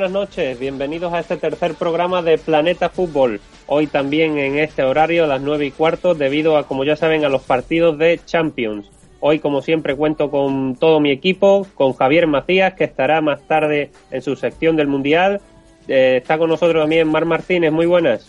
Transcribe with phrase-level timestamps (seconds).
[0.00, 3.38] Buenas noches, bienvenidos a este tercer programa de Planeta Fútbol.
[3.66, 7.26] Hoy también en este horario, a las nueve y cuarto, debido a, como ya saben,
[7.26, 8.86] a los partidos de Champions.
[9.20, 13.92] Hoy, como siempre, cuento con todo mi equipo, con Javier Macías, que estará más tarde
[14.10, 15.42] en su sección del Mundial.
[15.86, 18.26] Eh, está con nosotros también Mar Martínez, muy buenas.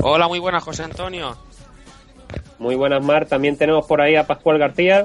[0.00, 1.36] Hola, muy buenas, José Antonio.
[2.58, 3.26] Muy buenas, Mar.
[3.26, 5.04] También tenemos por ahí a Pascual García.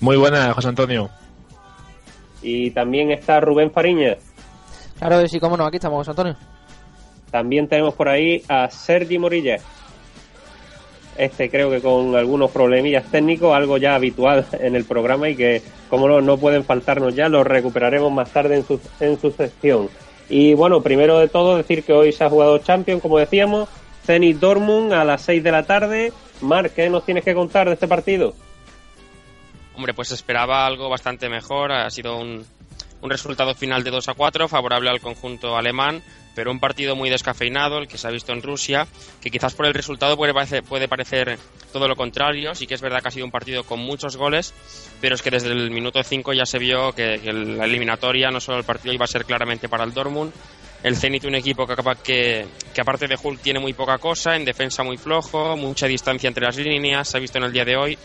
[0.00, 1.10] Muy buenas, José Antonio.
[2.42, 4.16] Y también está Rubén Fariña.
[4.98, 6.36] Claro sí, cómo no, aquí estamos, Antonio.
[7.30, 9.58] También tenemos por ahí a Sergi Morilla.
[11.18, 15.62] Este creo que con algunos problemillas técnicos, algo ya habitual en el programa y que,
[15.88, 19.88] como no, no pueden faltarnos ya, lo recuperaremos más tarde en su, en su sección.
[20.28, 23.68] Y bueno, primero de todo decir que hoy se ha jugado Champions, como decíamos,
[24.04, 26.12] Zenit Dortmund a las 6 de la tarde.
[26.40, 28.34] Marc, ¿qué nos tienes que contar de este partido?
[29.76, 31.70] Hombre, pues esperaba algo bastante mejor.
[31.70, 32.44] Ha sido un,
[33.02, 36.02] un resultado final de 2 a 4, favorable al conjunto alemán,
[36.34, 38.86] pero un partido muy descafeinado, el que se ha visto en Rusia,
[39.20, 41.38] que quizás por el resultado puede parecer, puede parecer
[41.72, 42.54] todo lo contrario.
[42.54, 44.54] Sí que es verdad que ha sido un partido con muchos goles,
[45.00, 48.40] pero es que desde el minuto 5 ya se vio que, que la eliminatoria, no
[48.40, 50.32] solo el partido, iba a ser claramente para el Dortmund.
[50.82, 51.74] El Zenit, un equipo que,
[52.04, 56.28] que, que aparte de Hulk tiene muy poca cosa, en defensa muy flojo, mucha distancia
[56.28, 57.98] entre las líneas, se ha visto en el día de hoy.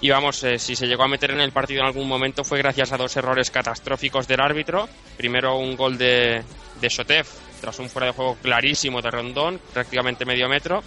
[0.00, 2.58] Y vamos, eh, si se llegó a meter en el partido en algún momento fue
[2.58, 4.88] gracias a dos errores catastróficos del árbitro.
[5.16, 6.42] Primero un gol de,
[6.80, 7.26] de Shotev
[7.60, 10.82] tras un fuera de juego clarísimo de Rondón, prácticamente medio metro.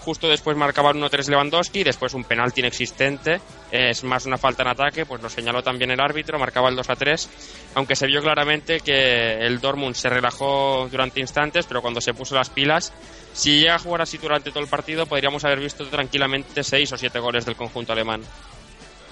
[0.00, 5.04] Justo después marcaba 1-3 Lewandowski, después un penalti inexistente, es más una falta en ataque,
[5.04, 7.28] pues lo señaló también el árbitro, marcaba el 2-3,
[7.74, 12.34] aunque se vio claramente que el Dortmund se relajó durante instantes, pero cuando se puso
[12.36, 12.92] las pilas,
[13.32, 16.96] si llega a jugar así durante todo el partido, podríamos haber visto tranquilamente 6 o
[16.96, 18.22] 7 goles del conjunto alemán.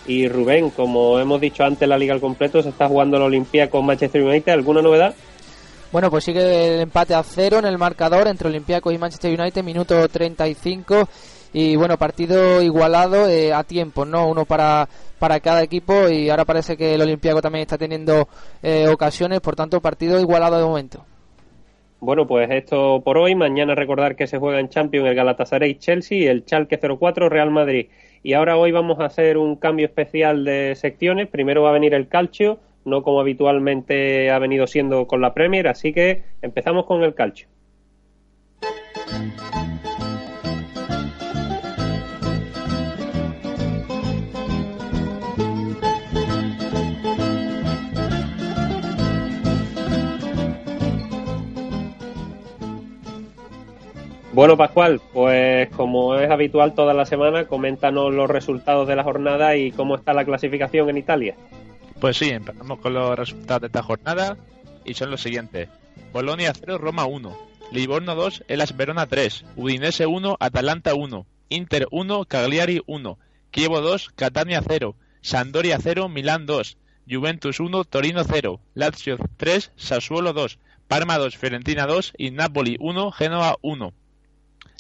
[0.07, 3.69] Y Rubén, como hemos dicho antes, la liga al completo se está jugando la Olimpia
[3.69, 4.53] con Manchester United.
[4.53, 5.15] ¿Alguna novedad?
[5.91, 9.65] Bueno, pues sigue el empate a cero en el marcador entre Olympiacos y Manchester United,
[9.65, 11.09] minuto 35.
[11.53, 14.29] Y bueno, partido igualado eh, a tiempo, ¿no?
[14.29, 14.89] Uno para,
[15.19, 18.29] para cada equipo y ahora parece que el Olympiaco también está teniendo
[18.63, 21.05] eh, ocasiones, por tanto, partido igualado de momento.
[22.07, 23.35] Bueno, pues esto por hoy.
[23.35, 27.51] Mañana recordar que se juega en Champions el Galatasaray Chelsea y el Schalke 04 Real
[27.51, 27.89] Madrid.
[28.23, 31.27] Y ahora hoy vamos a hacer un cambio especial de secciones.
[31.27, 35.67] Primero va a venir el calcio, no como habitualmente ha venido siendo con la Premier,
[35.67, 37.49] así que empezamos con el calcio.
[54.37, 59.57] Bueno, Pascual, pues como es habitual toda la semana, coméntanos los resultados de la jornada
[59.57, 61.35] y cómo está la clasificación en Italia.
[62.03, 64.37] Pues sí, empezamos con los resultados de esta jornada
[64.85, 65.71] y son los siguientes.
[66.13, 67.35] Bolonia 0, Roma 1.
[67.73, 69.47] Livorno 2, Elas Verona 3.
[69.57, 71.27] Udinese 1, Atalanta 1.
[71.49, 73.19] Inter 1, Cagliari 1.
[73.51, 74.97] Kievo 2, Catania 0.
[75.23, 76.77] Sandoria 0, Milán 2.
[77.09, 78.61] Juventus 1, Torino 0.
[78.75, 80.59] Lazio 3, Sassuolo 2.
[80.89, 83.95] Parma 2, Fiorentina 2 y Napoli 1, Génova 1.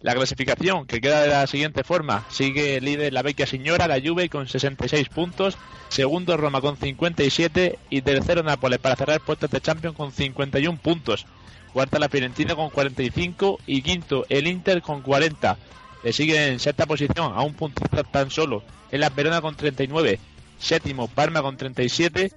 [0.02, 2.24] La clasificación que queda de la siguiente forma.
[2.28, 5.56] Sigue líder la vecchia señora, la Juve con 66 puntos,
[5.88, 11.26] segundo Roma con 57 y tercero Nápoles para cerrar puestos de Champions con 51 puntos.
[11.72, 15.56] Cuarta la Fiorentina con 45 y quinto el Inter con 40.
[16.04, 20.20] Le sigue en sexta posición a un punto tan solo el la Verona con 39,
[20.58, 22.32] séptimo Parma con 37,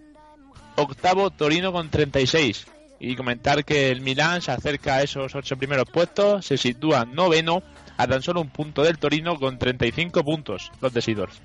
[0.75, 2.65] octavo Torino con 36
[2.99, 7.63] y comentar que el Milán se acerca a esos ocho primeros puestos, se sitúa noveno
[7.97, 11.41] a tan solo un punto del Torino con 35 puntos, los de Sidors.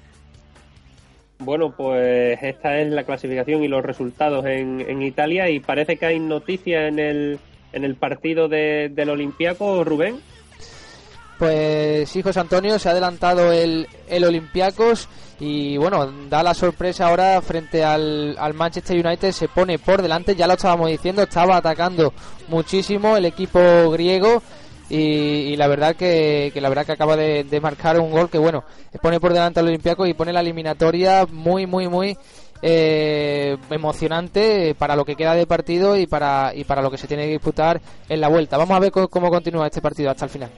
[1.38, 6.06] Bueno, pues esta es la clasificación y los resultados en, en Italia y parece que
[6.06, 7.38] hay noticias en el,
[7.72, 10.20] en el partido de, del Olympiaco, Rubén.
[11.44, 17.08] Pues sí, José Antonio, se ha adelantado el, el Olympiacos y bueno, da la sorpresa
[17.08, 21.58] ahora frente al, al, Manchester United, se pone por delante, ya lo estábamos diciendo, estaba
[21.58, 22.14] atacando
[22.48, 23.60] muchísimo el equipo
[23.90, 24.42] griego
[24.88, 28.64] y, la verdad que, la verdad que acaba de, marcar un gol que bueno,
[29.02, 32.16] pone por delante al Olympiacos y pone la eliminatoria muy muy muy
[32.62, 37.06] eh, emocionante para lo que queda de partido y para, y para lo que se
[37.06, 38.56] tiene que disputar en la vuelta.
[38.56, 40.50] Vamos a ver cómo continúa este partido hasta el final.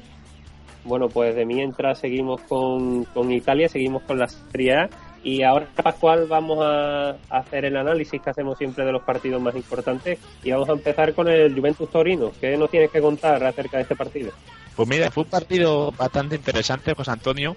[0.86, 4.90] Bueno, pues de mientras seguimos con, con Italia, seguimos con la Serie A
[5.24, 9.56] y ahora, Pascual, vamos a hacer el análisis que hacemos siempre de los partidos más
[9.56, 12.30] importantes y vamos a empezar con el Juventus Torino.
[12.40, 14.30] ¿Qué nos tienes que contar acerca de este partido?
[14.76, 17.56] Pues mira, fue un partido bastante interesante, José Antonio,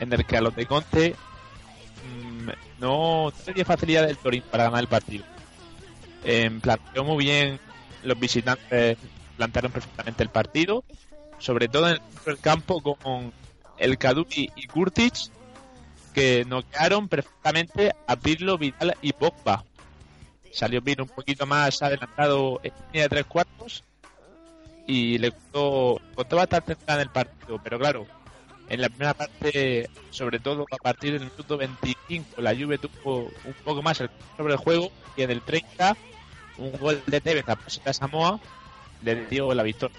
[0.00, 1.14] en el que a los de Conte
[2.04, 2.48] mmm,
[2.80, 5.24] no tenía facilidad del Torino para ganar el partido.
[6.24, 7.60] Eh, planteó muy bien
[8.02, 8.98] los visitantes,
[9.36, 10.82] plantearon perfectamente el partido,
[11.38, 13.32] sobre todo en el campo con
[13.78, 15.14] el Kaduki y Kurtic,
[16.14, 19.64] que noquearon perfectamente a Pirlo, Vidal y Pogba.
[20.50, 23.84] Salió bien un poquito más adelantado en línea de tres cuartos
[24.86, 28.06] y le costó, costó bastante en el partido, pero claro,
[28.68, 33.54] en la primera parte, sobre todo a partir del minuto 25, la Juve tuvo un
[33.64, 35.96] poco más el sobre el juego y en el 30
[36.58, 38.40] un gol de Tevez a Samoa
[39.02, 39.96] le dio la victoria.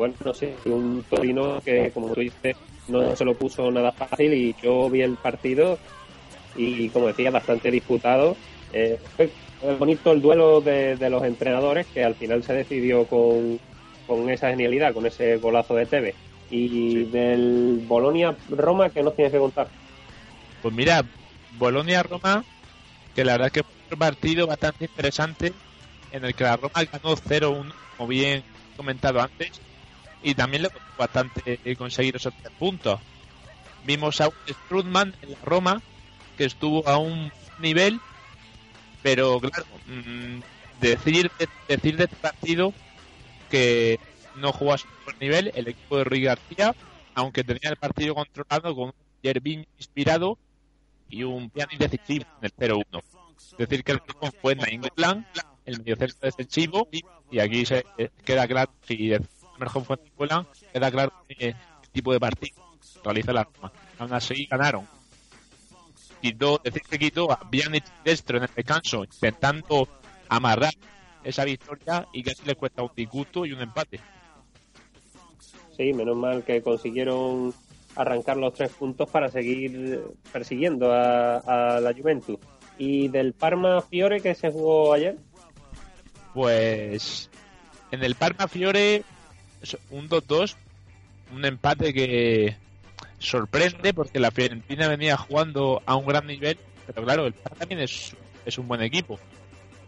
[0.00, 2.56] Bueno, no sé, un Torino que, como tú dices,
[2.88, 5.78] no se lo puso nada fácil y yo vi el partido
[6.56, 8.34] y, como decía, bastante disputado.
[8.72, 9.30] Eh, fue
[9.78, 13.60] bonito el duelo de, los entrenadores que al final se decidió con,
[14.06, 16.14] con esa genialidad, con ese golazo de TV.
[16.50, 19.68] Y del Bolonia-Roma, ¿qué nos tienes que contar?
[20.62, 21.04] Pues mira,
[21.58, 22.42] Bolonia-Roma,
[23.14, 25.52] que la verdad es que fue un partido bastante interesante
[26.10, 28.42] en el que la Roma ganó 0-1, como bien
[28.78, 29.60] comentado antes,
[30.22, 33.00] y también le costó bastante conseguir esos tres puntos.
[33.84, 35.82] Vimos a un Strutman en la Roma
[36.36, 38.00] que estuvo a un nivel,
[39.02, 40.40] pero claro, mm,
[40.80, 41.30] decir,
[41.68, 42.72] decir de este partido
[43.50, 43.98] que
[44.36, 44.86] no jugó a su
[45.20, 46.74] nivel el equipo de Rui García,
[47.14, 50.38] aunque tenía el partido controlado con un Yervin inspirado
[51.08, 53.02] y un piano indecisivo en el 0-1.
[53.58, 54.56] Decir que el mejor fue
[54.94, 55.26] Plan,
[55.66, 56.88] el mediocentro defensivo,
[57.30, 57.84] y aquí se
[58.24, 59.12] queda claro si
[59.60, 61.54] el mejor fue Plan, queda claro qué
[61.92, 62.70] tipo de partido
[63.04, 63.72] realiza la Roma.
[63.98, 64.86] Aún así ganaron.
[66.20, 69.88] Quitó, decir que quitó a Bianic Destro en el descanso, intentando
[70.28, 70.74] amarrar
[71.24, 74.00] esa victoria y casi le cuesta un disgusto y un empate.
[75.76, 77.54] Sí, menos mal que consiguieron
[77.96, 80.00] arrancar los tres puntos para seguir
[80.32, 82.38] persiguiendo a, la Juventus.
[82.78, 85.16] ¿Y del Parma Fiore que se jugó ayer?
[86.34, 87.30] Pues
[87.90, 89.04] en el Parma Fiore
[89.90, 90.54] un 2-2,
[91.32, 92.56] un empate que
[93.18, 97.80] sorprende porque la Fiorentina venía jugando a un gran nivel, pero claro, el Parma también
[97.80, 98.14] es,
[98.44, 99.18] es un buen equipo.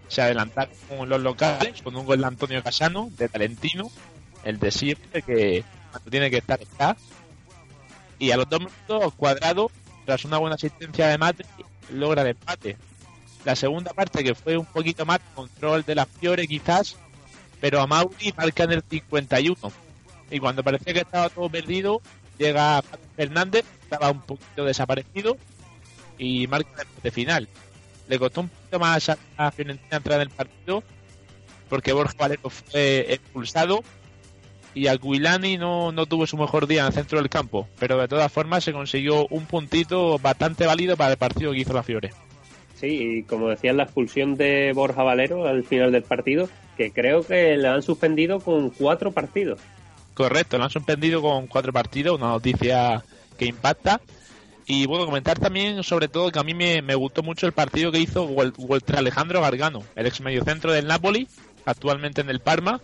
[0.09, 3.91] Se adelantaron los locales con un gol de Antonio Casano, de Talentino,
[4.45, 6.97] el de siempre que cuando tiene que estar está
[8.23, 9.69] y a los dos minutos Cuadrado,
[10.05, 11.45] tras una buena asistencia de Mate,
[11.91, 12.77] logra el empate.
[13.45, 16.97] La segunda parte, que fue un poquito más control de la Fiore quizás,
[17.63, 19.57] pero a Mauri marca en el 51.
[20.33, 22.03] Y cuando parecía que estaba todo perdido,
[22.37, 22.83] llega
[23.15, 25.37] Fernández, estaba un poquito desaparecido,
[26.19, 27.49] y marca empate final.
[28.09, 30.83] Le costó un poquito más a Fiorentina entrar en el partido,
[31.69, 33.85] porque Borja Valero fue expulsado
[34.75, 38.09] y Aquilani no, no tuvo su mejor día en el centro del campo, pero de
[38.09, 42.11] todas formas se consiguió un puntito bastante válido para el partido que hizo la Fiore.
[42.75, 47.25] Sí, y como decías, la expulsión de Borja Valero al final del partido, que creo
[47.25, 49.61] que le han suspendido con cuatro partidos.
[50.15, 53.03] Correcto, lo han suspendido con cuatro partidos, una noticia
[53.39, 54.01] que impacta.
[54.67, 57.91] Y bueno, comentar también sobre todo que a mí me, me gustó mucho el partido
[57.91, 61.27] que hizo Walter Alejandro Gargano, el ex mediocentro del Napoli,
[61.65, 62.81] actualmente en el Parma,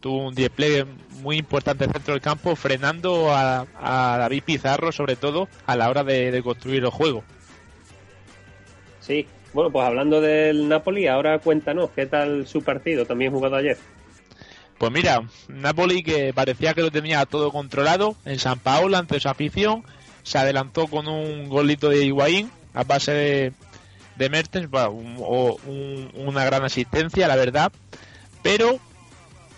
[0.00, 0.84] tuvo un display
[1.22, 3.66] muy importante centro del campo, frenando a,
[4.18, 7.22] David Pizarro, sobre todo a la hora de, construir el juego.
[9.00, 13.76] Sí, bueno, pues hablando del Napoli, ahora cuéntanos, ¿qué tal su partido también jugado ayer?
[14.78, 19.28] Pues mira, Napoli que parecía que lo tenía todo controlado en San Paolo ante su
[19.28, 19.84] afición,
[20.22, 23.52] se adelantó con un golito de Higuaín a base de,
[24.16, 25.58] de Mertens, o
[26.14, 27.72] una gran asistencia, la verdad,
[28.42, 28.78] pero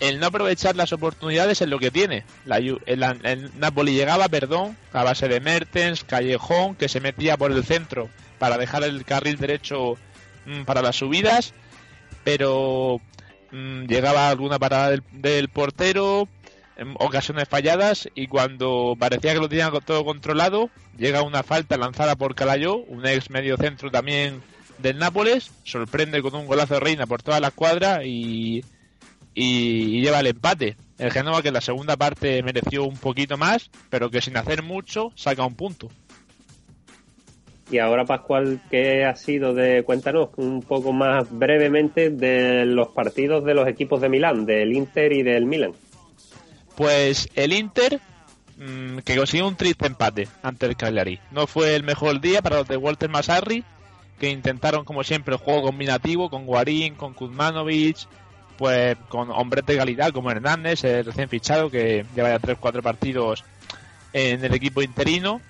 [0.03, 2.25] el no aprovechar las oportunidades es lo que tiene.
[2.45, 7.63] La, el, Napoli llegaba, perdón, a base de Mertens, Callejón, que se metía por el
[7.63, 8.09] centro
[8.41, 9.97] para dejar el carril derecho
[10.45, 11.55] mm, para las subidas,
[12.25, 13.01] pero
[13.53, 16.27] mm, llegaba alguna parada del, portero,
[16.99, 20.69] ocasiones falladas y cuando parecía que lo tenían todo controlado,
[20.99, 24.43] llega una falta lanzada por Calayó, un ex medio centro también
[24.79, 28.65] del Nápoles, sorprende con un golazo de Reina por toda la cuadra y
[29.35, 30.77] y, lleva el empate.
[30.99, 34.63] El Genova que en la segunda parte mereció un poquito más, pero que sin hacer
[34.63, 35.89] mucho saca un punto.
[37.71, 43.45] Y ahora, Pascual, ¿qué ha sido de, cuéntanos un poco más brevemente de los partidos
[43.45, 45.73] de los equipos de Milán, del Inter y del Milan?
[46.77, 47.99] Pues el Inter,
[48.59, 51.19] mm, que consiguió un triste empate ante el Cagliari.
[51.31, 53.65] No fue el mejor día para los de Walter Massarri,
[54.21, 58.07] que intentaron, como siempre, el juego combinativo con Guarín, con Kuzmanovic,
[58.57, 63.45] pues con hombres de calidad como Hernández, el recién fichado, que lleva ya 3-4 partidos
[64.13, 65.41] en el equipo interino.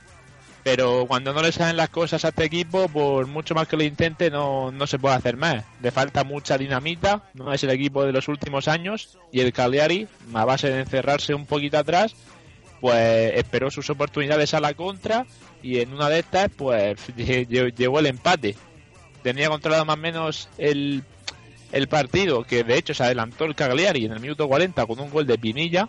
[0.64, 3.82] pero cuando no le salen las cosas a este equipo, por mucho más que lo
[3.82, 5.64] intente, no, no se puede hacer más.
[5.82, 10.06] Le falta mucha dinamita, no es el equipo de los últimos años, y el Cagliari,
[10.32, 12.14] a base de encerrarse un poquito atrás,
[12.80, 15.26] pues esperó sus oportunidades a la contra,
[15.62, 18.54] y en una de estas, pues llevó el empate.
[19.24, 21.02] Tenía controlado más o menos el,
[21.72, 25.10] el partido, que de hecho se adelantó el Cagliari en el minuto 40 con un
[25.10, 25.88] gol de Pinilla,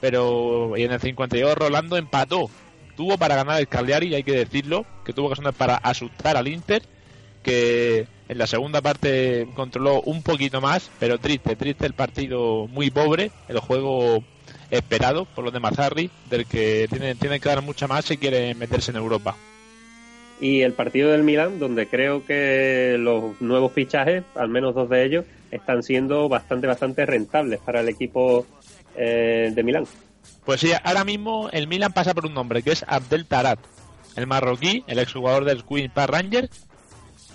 [0.00, 2.50] pero en el 52 Rolando empató
[2.96, 6.82] tuvo para ganar el Cagliari, hay que decirlo, que tuvo ocasiones para asustar al Inter,
[7.42, 12.90] que en la segunda parte controló un poquito más, pero triste, triste el partido muy
[12.90, 14.24] pobre, el juego
[14.70, 18.58] esperado por los de Mazzarri, del que tienen, tienen que dar mucha más si quieren
[18.58, 19.36] meterse en Europa.
[20.40, 25.04] Y el partido del Milan, donde creo que los nuevos fichajes, al menos dos de
[25.04, 28.46] ellos, están siendo bastante, bastante rentables para el equipo
[28.96, 29.86] eh, de Milán.
[30.44, 33.58] Pues sí, ahora mismo el Milan pasa por un nombre que es Abdel Tarat,
[34.14, 36.50] el marroquí, el exjugador del Queen Park Rangers.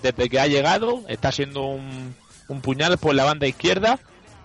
[0.02, 2.16] Desde que ha llegado, está siendo un,
[2.62, 4.00] puñal por la banda izquierda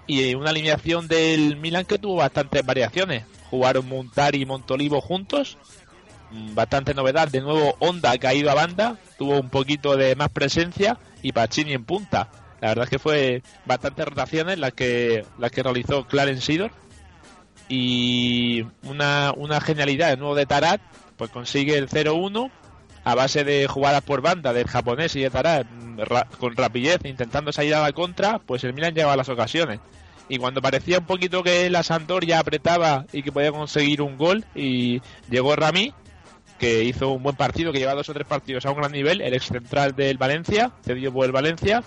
[0.07, 3.25] y una alineación del Milan que tuvo bastantes variaciones.
[3.51, 5.57] Jugaron Montari y Montolivo juntos,
[6.31, 7.29] bastante novedad.
[7.29, 11.85] De nuevo, Honda caído a banda, tuvo un poquito de más presencia y Pacini en
[11.85, 12.29] punta.
[12.61, 16.71] La verdad es que fue bastantes rotaciones las que, las que realizó Clarence Sidor
[17.69, 20.81] y una, una genialidad de nuevo de Tarat,
[21.17, 22.51] pues consigue el 0-1
[23.05, 25.67] a base de jugadas por banda del japonés y de Tarat
[26.39, 29.81] con rapidez intentando salir a la contra, pues el Milan lleva las ocasiones.
[30.29, 34.45] Y cuando parecía un poquito que la ya apretaba y que podía conseguir un gol,
[34.55, 35.95] y llegó Rami,
[36.59, 39.21] que hizo un buen partido, que lleva dos o tres partidos a un gran nivel,
[39.21, 41.83] el ex central del Valencia, cedido por el Valencia,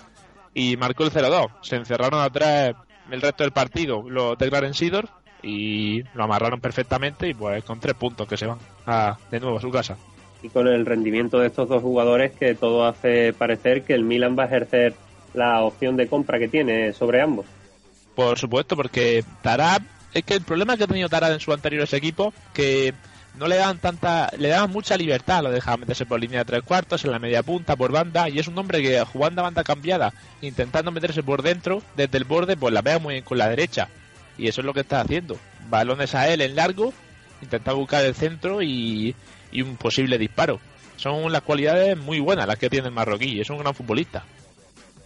[0.54, 1.50] y marcó el 0-2.
[1.62, 2.74] Se encerraron atrás
[3.10, 5.08] el resto del partido los de Clarence Sidor
[5.42, 9.58] y lo amarraron perfectamente y pues con tres puntos que se van a, de nuevo
[9.58, 9.96] a su casa.
[10.42, 14.36] Y con el rendimiento de estos dos jugadores que todo hace parecer que el Milan
[14.38, 14.94] va a ejercer
[15.34, 17.46] la opción de compra que tiene sobre ambos.
[18.14, 21.92] Por supuesto, porque Tarab, es que el problema que ha tenido Tarab en su anteriores
[21.92, 22.94] equipos, que
[23.38, 26.62] no le daban tanta, le daban mucha libertad, lo dejaban meterse por línea de tres
[26.62, 29.64] cuartos, en la media punta, por banda, y es un hombre que jugando a banda
[29.64, 33.48] cambiada, intentando meterse por dentro, desde el borde, pues la vea muy bien con la
[33.48, 33.88] derecha
[34.40, 35.36] y eso es lo que está haciendo.
[35.68, 36.92] Balones a él en largo,
[37.42, 39.14] intenta buscar el centro y,
[39.54, 40.58] un posible disparo.
[40.96, 44.24] Son las cualidades muy buenas las que tiene el marroquí, es un gran futbolista.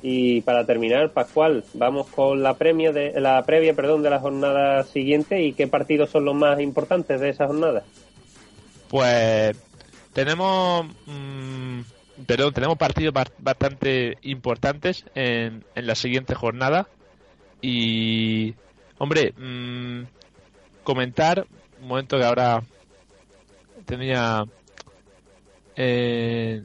[0.02, 4.85] Y para terminar, Pascual, vamos con la premia de la previa, perdón, de la jornada
[4.85, 7.85] siguiente y qué partidos son los más importantes de esa jornada.
[8.88, 9.57] Pues
[10.12, 11.81] tenemos mm,
[12.26, 16.88] perdón, tenemos partidos bastante importantes en, en la siguiente jornada
[17.61, 18.55] y
[18.99, 20.05] Hombre, mmm,
[20.85, 21.47] comentar,
[21.81, 22.62] un momento que ahora
[23.85, 24.45] tenía
[25.76, 26.62] eh,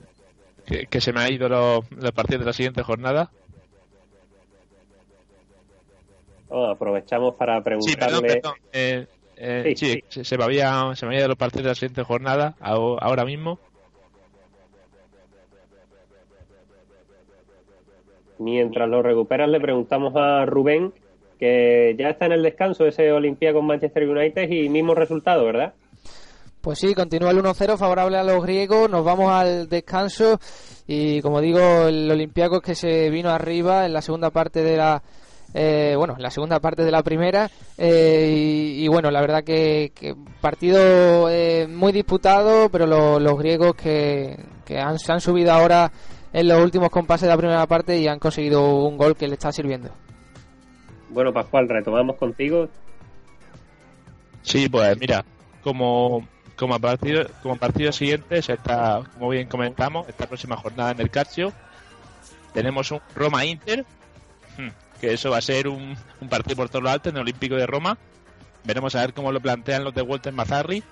[0.89, 3.31] que, se me ha ido los, partidos de la siguiente jornada.
[6.49, 8.41] Oh, aprovechamos para preguntarle.
[8.43, 9.07] Sí, eh,
[9.41, 12.55] eh, sí, Se, me había, se me había ido los partidos de la siguiente jornada
[12.59, 13.57] ahora mismo.
[18.37, 20.93] Mientras lo recuperas, le preguntamos a Rubén
[21.39, 25.73] que ya está en el descanso ese Olimpia con Manchester United y mismo resultado, ¿verdad?
[26.59, 30.37] Pues sí, continúa el 1-0 favorable a los griegos, nos vamos al descanso
[30.85, 35.01] y como digo, el Olympiacos que se vino arriba en la segunda parte de la
[35.53, 38.33] eh, bueno, en la segunda parte de la primera eh,
[38.77, 39.91] y, bueno, la verdad que,
[40.41, 42.85] partido eh, muy disputado, pero
[43.19, 45.91] los griegos que, que han, se han subido ahora
[46.33, 49.33] en los últimos compases de la primera parte y han conseguido un gol que le
[49.33, 49.89] está sirviendo.
[51.09, 52.69] Bueno, Pascual, retomamos contigo.
[54.43, 55.25] Sí, pues mira,
[55.63, 56.25] como
[56.55, 61.09] como partido como partido siguiente se está, como bien comentamos, esta próxima jornada en el
[61.09, 61.53] Calcio
[62.53, 63.98] tenemos un Roma Inter, hmm,
[64.99, 65.97] que eso va a ser un,
[66.29, 67.97] partido por todo lo alto en el Olímpico de Roma.
[68.63, 70.83] Veremos a ver cómo lo plantean los de Walter Mazzarri,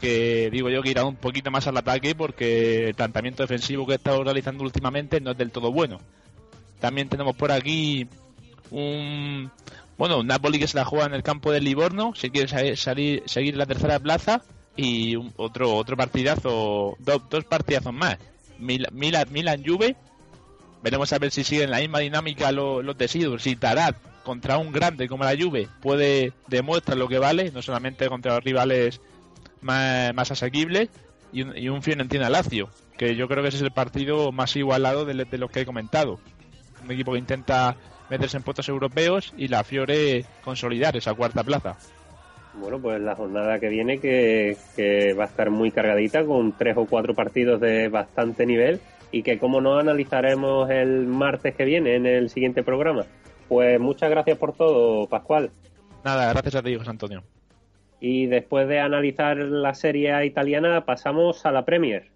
[0.00, 3.92] que digo yo que irá un poquito más al ataque porque el planteamiento defensivo que
[3.92, 6.00] he estado realizando últimamente no es del todo bueno.
[6.80, 8.08] También tenemos por aquí
[8.70, 9.50] un
[9.96, 13.22] bueno, un Napoli que se la juega en el campo del Livorno, si quiere salir,
[13.26, 14.42] seguir la tercera plaza
[14.76, 18.18] y otro otro partidazo, dos partidazos más.
[18.58, 19.96] Milan, Milan, Juve,
[20.84, 25.08] veremos a ver si siguen la misma dinámica los, los si Tarat contra un grande
[25.08, 29.00] como la Juve puede demostrar lo que vale, no solamente contra los rivales
[29.62, 30.90] más, más asequibles
[31.32, 34.54] y un, y un Fiorentina Lazio, que yo creo que ese es el partido más
[34.56, 36.20] igualado de, los que he comentado.
[36.84, 37.76] Un equipo que intenta
[38.10, 41.78] meterse en puestos europeos y la Fiore consolidar esa cuarta plaza.
[42.60, 44.54] Bueno, pues la jornada que viene que
[45.18, 48.80] va a estar muy cargadita con tres o cuatro partidos de bastante nivel
[49.14, 53.06] y que como no analizaremos el martes que viene en el siguiente programa.
[53.48, 55.52] Pues muchas gracias por todo, Pascual.
[56.04, 57.22] Nada, gracias a ti, José Antonio.
[58.00, 62.10] Y después de analizar la serie italiana, pasamos a la Premier.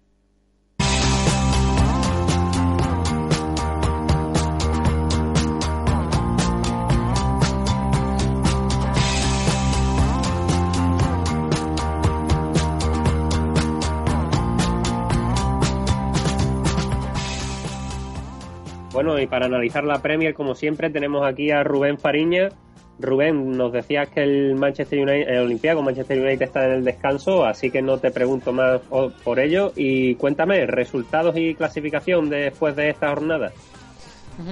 [19.17, 22.49] Y para analizar la Premier, como siempre, tenemos aquí a Rubén Fariña.
[22.99, 27.45] Rubén, nos decías que el Manchester United, el Olympiacos Manchester United está en el descanso,
[27.45, 28.81] así que no te pregunto más
[29.23, 29.71] por ello.
[29.75, 33.53] Y cuéntame, resultados y clasificación después de esta jornada.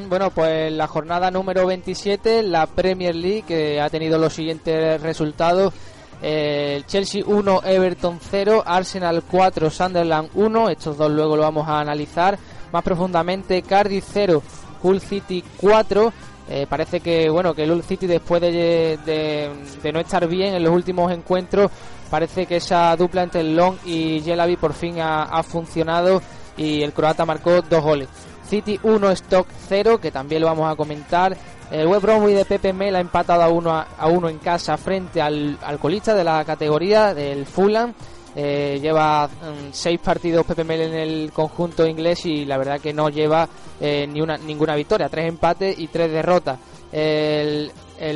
[0.10, 5.74] Bueno, pues la jornada número 27, la Premier League, que ha tenido los siguientes resultados.
[6.22, 10.70] El Chelsea 1, Everton 0, Arsenal 4, Sunderland 1.
[10.70, 12.38] Estos dos luego lo vamos a analizar
[12.71, 13.62] más profundamente.
[13.62, 14.41] Cardiff 0,
[14.84, 16.13] Hull City 4.
[16.49, 20.63] Eh, parece que bueno que el Hull City después de, de, no estar bien en
[20.63, 21.69] los últimos encuentros
[22.10, 26.21] parece que esa dupla entre Long y Jelavi por fin ha, funcionado
[26.56, 28.08] y el croata marcó dos goles.
[28.47, 31.36] City 1, Stock 0, que también lo vamos a comentar.
[31.69, 35.21] El Web Bromwich de Pepe Mel ha empatado a uno, a uno en casa frente
[35.21, 37.93] al, al colista de la categoría del Fulham.
[38.39, 43.10] Eh, lleva mm, seis partidos Pepe en el conjunto inglés y la verdad que no
[43.10, 43.50] lleva
[43.82, 46.60] eh, ni una, ninguna victoria, tres empates y tres derrotas.
[46.91, 47.71] El,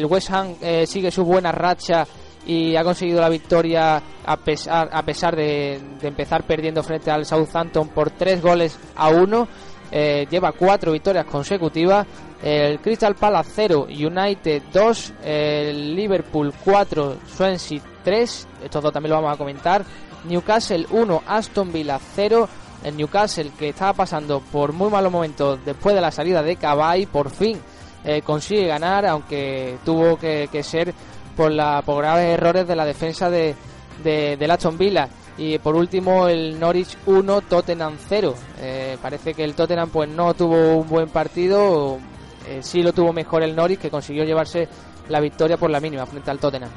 [0.07, 2.05] West Ham eh, sigue su buena racha
[2.45, 7.25] y ha conseguido la victoria a pesar, a pesar de, de empezar perdiendo frente al
[7.25, 9.47] Southampton por tres goles a uno.
[9.91, 12.05] lleva cuatro victorias consecutivas.
[12.43, 18.47] El Crystal Palace 0, United 2, el Liverpool 4, Swansea 3.
[18.63, 19.84] Estos dos también lo vamos a comentar.
[20.25, 22.49] Newcastle 1, Aston Villa 0.
[22.84, 27.05] El Newcastle que estaba pasando por muy malos momentos después de la salida de Cabay,
[27.05, 27.60] por fin
[28.03, 30.93] eh, consigue ganar, aunque tuvo que, ser
[31.36, 33.55] por, la, por graves errores de la defensa de,
[34.03, 35.07] de, Aston Villa.
[35.38, 38.36] Y por último el Norwich 1, Tottenham 0.
[38.60, 41.99] Eh, parece que el Tottenham pues no tuvo un buen partido,
[42.47, 44.67] eh, sí lo tuvo mejor el Norwich que consiguió llevarse
[45.10, 46.69] la victoria por la mínima frente al Tottenham.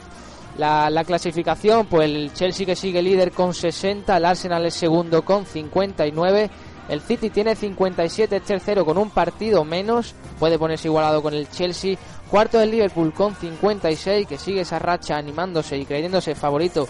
[0.59, 5.45] La, clasificación, pues el Chelsea que sigue líder con 60, el Arsenal es segundo con
[5.45, 6.51] 59,
[6.89, 11.51] el City tiene 57, es tercero con un partido menos, puede ponerse igualado con el
[11.51, 11.97] Chelsea,
[12.31, 16.87] cuarto el Liverpool con 56, que sigue esa racha animándose y creyéndose favorito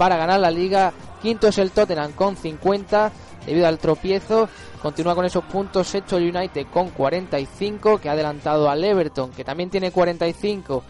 [0.00, 3.12] para ganar la liga, quinto es el Tottenham con 50,
[3.44, 4.48] debido al tropiezo,
[4.80, 9.44] continúa con esos puntos, sexto el United con 45, que ha adelantado al Everton, que
[9.44, 10.82] también tiene 45,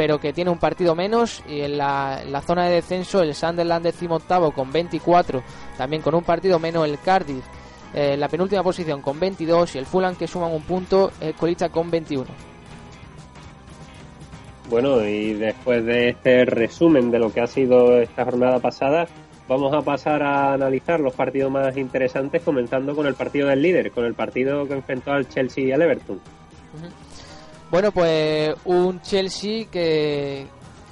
[0.00, 1.42] pero que tiene un partido menos.
[1.46, 5.42] Y en la, zona de descenso, el Sunderland octavo con 24,
[5.76, 7.44] también con un partido menos el Cardiff.
[7.92, 11.68] en la penúltima posición con 22 y el Fulham que suman un punto, el colista
[11.68, 12.24] con 21.
[14.70, 19.06] Bueno, y después de este resumen de lo que ha sido esta jornada pasada,
[19.48, 23.90] vamos a pasar a analizar los partidos más interesantes, comenzando con el partido del líder,
[23.90, 26.18] con el partido que enfrentó al Chelsea y al Everton.
[27.70, 30.46] Bueno, pues un Chelsea que,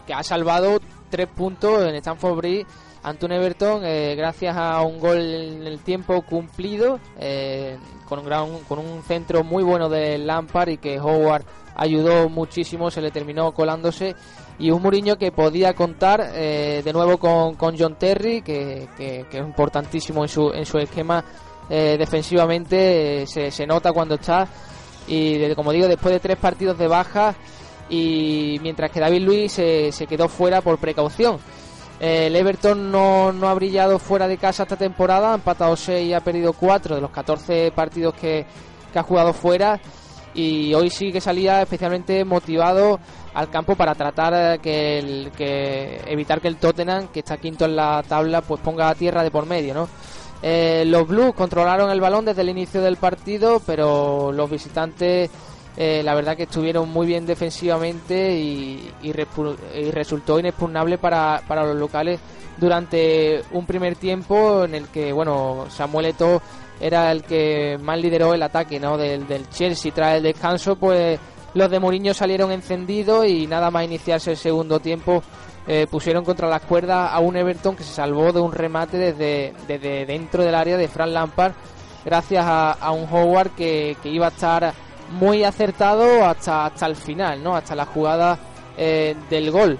[0.06, 0.78] que ha salvado
[1.10, 2.66] tres puntos en Stamford Bridge.
[3.02, 8.24] Ante un Everton eh, gracias a un gol en el tiempo cumplido eh, con, un
[8.24, 11.44] gran, con un centro muy bueno de Lampard y que Howard
[11.76, 14.14] ayudó muchísimo, se le terminó colándose.
[14.58, 19.26] Y un Mourinho que podía contar eh, de nuevo con, con John Terry que, que,
[19.30, 21.24] es importantísimo en su, en su esquema
[21.68, 24.48] defensivamente se, se nota cuando está
[25.08, 27.34] y como digo, después de tres partidos de baja
[27.88, 31.38] y mientras que David Luis se, quedó fuera por precaución.
[31.98, 36.12] El Everton no, no, ha brillado fuera de casa esta temporada, ha empatado 6 y
[36.12, 38.46] ha perdido 4 de los 14 partidos que,
[38.94, 39.80] ha jugado fuera
[40.34, 42.98] y hoy sí que salía especialmente motivado
[43.32, 47.76] al campo para tratar que, el, que evitar que el Tottenham, que está quinto en
[47.76, 49.88] la tabla, pues ponga tierra de por medio, ¿no?
[50.42, 55.30] Eh, los Blues controlaron el balón desde el inicio del partido, pero los visitantes
[55.80, 58.92] eh, la verdad que estuvieron muy bien defensivamente y,
[59.92, 62.18] resultó inexpugnable para, los locales
[62.56, 66.42] durante un primer tiempo en el que bueno Samuel Eto'o
[66.80, 68.98] era el que más lideró el ataque ¿no?
[68.98, 71.20] del, del Chelsea tras el descanso pues
[71.54, 75.22] los de Mourinho salieron encendidos y nada más iniciarse el segundo tiempo
[75.68, 79.52] eh, pusieron contra las cuerdas a un Everton que se salvó de un remate desde,
[79.68, 81.52] desde dentro del área de Frank Lampard
[82.04, 84.72] gracias a, un Howard que, iba a estar
[85.12, 87.54] muy acertado hasta, hasta el final, ¿no?
[87.54, 88.38] hasta la jugada
[88.78, 89.78] eh, del gol.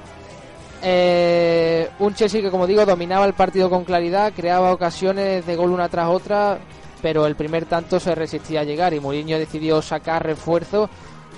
[0.83, 5.71] Eh, un Chelsea que, como digo, dominaba el partido con claridad, creaba ocasiones de gol
[5.71, 6.59] una tras otra,
[7.01, 10.89] pero el primer tanto se resistía a llegar y Mourinho decidió sacar refuerzo.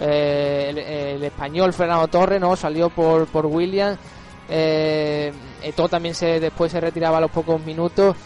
[0.01, 3.97] Eh, el, español Fernando Torres no salió por, por William.
[4.51, 5.33] Eh,
[5.63, 8.17] Eto también se, después se retiraba a los pocos minutos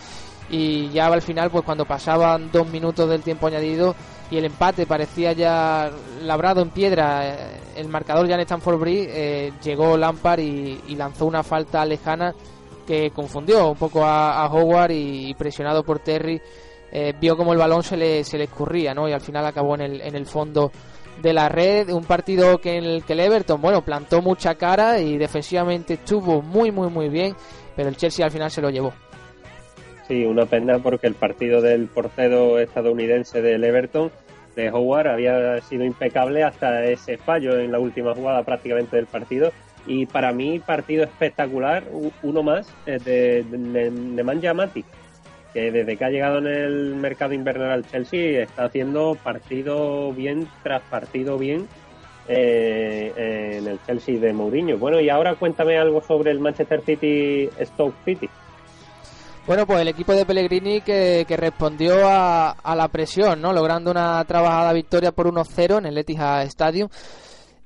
[0.51, 3.95] y ya al final, pues cuando pasaban dos minutos del tiempo añadido
[4.31, 5.91] y el empate parecía ya
[6.23, 7.37] labrado en piedra, eh,
[7.77, 12.35] el marcador ya en Stanford Bridge, eh, llegó Lampard y, lanzó una falta lejana
[12.87, 16.41] que confundió un poco a, Howard y, presionado por Terry
[16.93, 19.09] eh, vio como el balón se le, se le escurría ¿no?
[19.09, 20.71] y al final acabó en el, en el fondo
[21.23, 25.17] de la red, un partido que el que el Everton, bueno, plantó mucha cara y
[25.19, 27.35] defensivamente estuvo muy muy muy bien,
[27.77, 28.93] pero el Chelsea al final se lo llevó.
[30.07, 34.11] Sí, una pena porque el partido del portero estadounidense del Everton
[34.55, 39.53] de Howard había sido impecable hasta ese fallo en la última jugada prácticamente del partido.
[39.87, 41.85] Y para mí, partido espectacular,
[42.23, 44.87] uno más, eh, de, de, Nemanja Matic,
[45.55, 50.49] que desde que ha llegado en el mercado invernal al Chelsea está haciendo partido bien
[50.63, 51.69] tras partido bien
[52.29, 53.13] eh,
[53.59, 54.77] en el Chelsea de Mourinho.
[54.77, 58.29] Bueno, y ahora cuéntame algo sobre el Manchester City Stoke City.
[59.47, 63.53] Bueno, pues el equipo de Pellegrini que, respondió a, la presión, ¿no?
[63.53, 66.89] Logrando una trabajada victoria por 1-0 en el Etihad Stadium.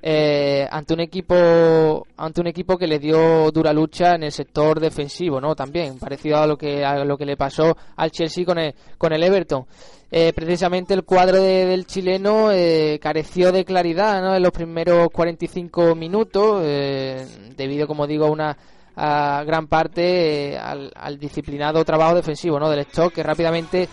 [0.01, 4.79] Eh, ante un equipo ante un equipo que le dio dura lucha en el sector
[4.79, 8.59] defensivo no también parecido a lo que a lo que le pasó al Chelsea con
[8.59, 9.65] el con el Everton
[10.09, 14.33] eh, precisamente el cuadro del chileno eh, careció de claridad ¿no?
[14.37, 18.57] en los primeros 45 minutos debido como digo a una
[18.99, 22.69] a gran parte eh, al, disciplinado trabajo defensivo ¿no?
[22.69, 23.87] del Stock que rápidamente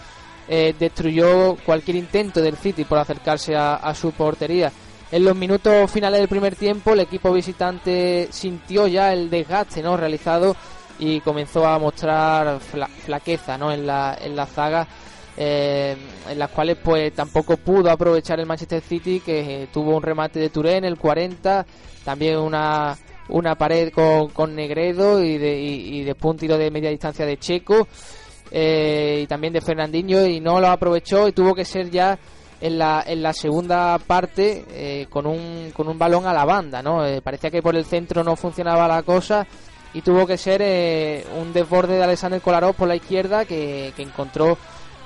[0.48, 4.70] eh, destruyó cualquier intento del City por acercarse a, su portería.
[5.12, 9.96] En los minutos finales del primer tiempo el equipo visitante sintió ya el desgaste ¿no?
[9.96, 10.56] realizado
[10.98, 13.70] y comenzó a mostrar flaqueza ¿no?
[13.70, 14.88] en, la, en la zaga
[15.36, 15.96] eh,
[16.28, 20.48] en las cuales pues tampoco pudo aprovechar el Manchester City que tuvo un remate de
[20.48, 21.66] Touré en el 40
[22.04, 22.96] también una
[23.28, 27.38] una pared con, con Negredo y, de, y, después un tiro de media distancia de
[27.38, 27.86] Checo
[28.50, 32.18] eh, y también de Fernandinho y no lo aprovechó y tuvo que ser ya
[32.66, 36.82] en la, en la segunda parte eh, con, un, con un balón a la banda,
[36.82, 37.04] ¿no?
[37.04, 39.46] Eh, parecía que por el centro no funcionaba la cosa
[39.94, 44.58] y tuvo que ser un desborde de Alexander Kolarov por la izquierda que, que encontró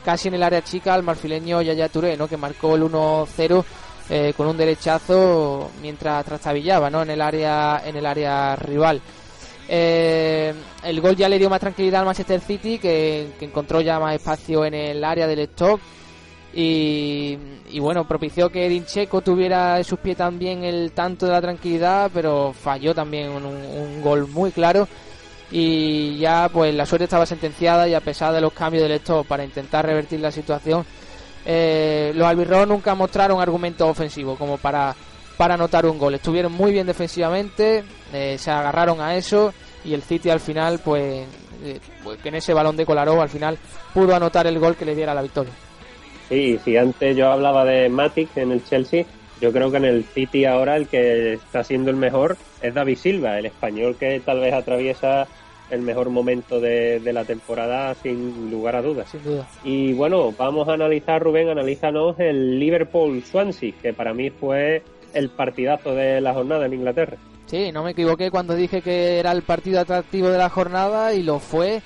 [0.04, 2.26] casi en el área chica al marfileño Yaya Touré, ¿no?
[2.26, 3.64] Que marcó el 1-0
[4.12, 7.02] eh, con un derechazo mientras trastabillaba ¿no?
[7.02, 9.00] en el área en el área rival.
[9.68, 14.16] Eh, el gol ya le dio más tranquilidad al Manchester City que, encontró ya más
[14.16, 15.80] espacio en el área del stock
[16.52, 17.38] y,
[17.78, 22.10] bueno propició que Edin Checo tuviera en sus pies también el tanto de la tranquilidad
[22.12, 24.88] pero falló también un, gol muy claro
[25.50, 29.26] y ya pues la suerte estaba sentenciada y a pesar de los cambios del stock
[29.26, 30.84] para intentar revertir la situación
[31.44, 34.94] eh, los albirrojos nunca mostraron argumentos ofensivos como para,
[35.36, 36.14] para anotar un gol.
[36.14, 39.52] Estuvieron muy bien defensivamente, eh, se agarraron a eso
[39.84, 41.26] y el City al final, pues,
[41.62, 43.58] eh, pues, en ese balón de Kolarov al final
[43.94, 45.52] pudo anotar el gol que le diera la victoria.
[46.30, 49.04] Sí, si antes yo hablaba de Matic en el Chelsea,
[49.40, 52.96] yo creo que en el City ahora el que está siendo el mejor es David
[52.96, 55.26] Silva, el español que tal vez atraviesa
[55.70, 59.10] el mejor momento de, la temporada sin lugar a dudas.
[59.10, 59.48] Sin duda.
[59.64, 65.96] Y bueno, vamos a analizar, Rubén, analízanos el Liverpool-Swansea, que para mí fue el partidazo
[65.96, 67.16] de la jornada en Inglaterra.
[67.46, 71.24] Sí, no me equivoqué cuando dije que era el partido atractivo de la jornada y
[71.24, 71.82] lo fue.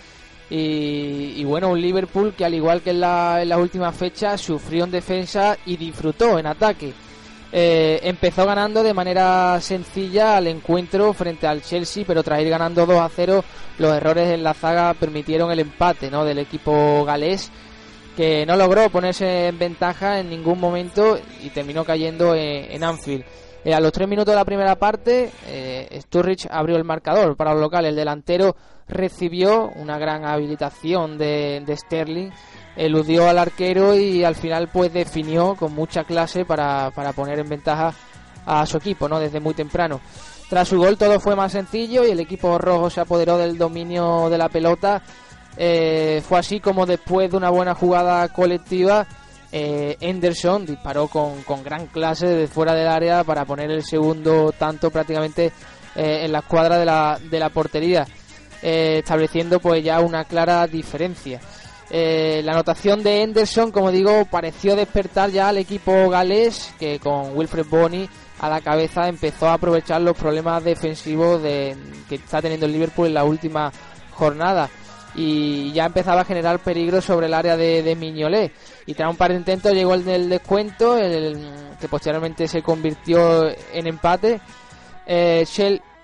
[0.50, 4.85] Y, bueno, un Liverpool que al igual que en, la, en las últimas fechas sufrió
[4.85, 6.92] en defensa y disfrutó en ataque.
[7.57, 12.85] Eh, empezó ganando de manera sencilla al encuentro frente al Chelsea, pero tras ir ganando
[12.85, 13.44] 2 a 0,
[13.78, 16.24] los errores en la zaga permitieron el empate ¿no?
[16.24, 17.52] del equipo galés,
[18.16, 23.24] que no logró ponerse en ventaja en ningún momento y terminó cayendo en, Anfield.
[23.64, 27.52] Eh, a los 3 minutos de la primera parte, eh, Sturridge abrió el marcador para
[27.52, 27.90] los locales.
[27.90, 28.57] El delantero
[28.88, 32.30] recibió una gran habilitación de, de Sterling
[32.76, 37.48] eludió al arquero y al final pues definió con mucha clase para, para poner en
[37.48, 37.94] ventaja
[38.46, 39.18] a su equipo, ¿no?
[39.18, 40.00] Desde muy temprano.
[40.48, 44.28] Tras su gol todo fue más sencillo y el equipo rojo se apoderó del dominio
[44.28, 45.02] de la pelota.
[45.56, 49.06] Eh, fue así como después de una buena jugada colectiva,
[49.52, 49.96] eh,
[50.66, 55.52] disparó con, con, gran clase desde fuera del área para poner el segundo tanto prácticamente
[55.94, 58.04] eh, en la escuadra de la, de la portería,
[58.64, 61.40] estableciendo pues ya una clara diferencia.
[61.90, 67.37] Eh, la anotación de Henderson, como digo, pareció despertar ya al equipo galés, que con
[67.37, 68.09] Wilfred Boni
[68.40, 71.77] a la cabeza empezó a aprovechar los problemas defensivos de,
[72.09, 73.70] que está teniendo el Liverpool en la última
[74.11, 74.68] jornada
[75.14, 78.53] y ya empezaba a generar peligro sobre el área de, de.
[78.87, 81.48] Y tras un par de intentos llegó el del descuento, el,
[81.81, 84.40] que posteriormente se convirtió en empate.
[85.07, 85.44] Eh,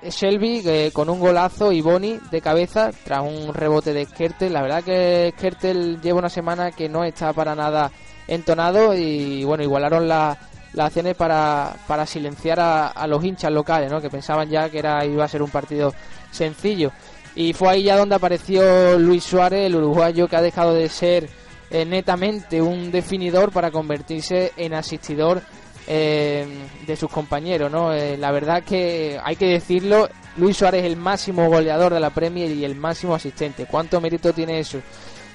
[0.02, 4.52] Shelby con un golazo y Boni de cabeza tras un rebote de Skertel.
[4.52, 7.90] La verdad que Skertel lleva una semana que no está para nada
[8.26, 10.38] entonado y bueno, igualaron las
[10.78, 14.00] acciones para, para silenciar a, los hinchas locales, ¿no?
[14.00, 15.92] que pensaban ya que era iba a ser un partido
[16.30, 16.92] sencillo.
[17.34, 21.28] Y fue ahí ya donde apareció Luis Suárez, el uruguayo que ha dejado de ser
[21.70, 25.42] eh, netamente un definidor para convertirse en asistidor
[25.86, 26.46] eh,
[26.86, 27.70] de sus compañeros.
[27.70, 27.92] ¿no?
[27.92, 32.10] Eh, la verdad que hay que decirlo, Luis Suárez es el máximo goleador de la
[32.10, 33.66] Premier y el máximo asistente.
[33.66, 34.80] ¿Cuánto mérito tiene eso?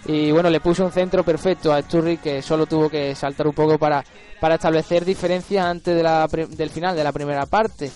[0.08, 3.54] Y bueno, le puso un centro perfecto a Sturri que solo tuvo que saltar un
[3.54, 4.04] poco para,
[4.40, 7.92] para establecer diferencias antes de la, del final de la primera parte.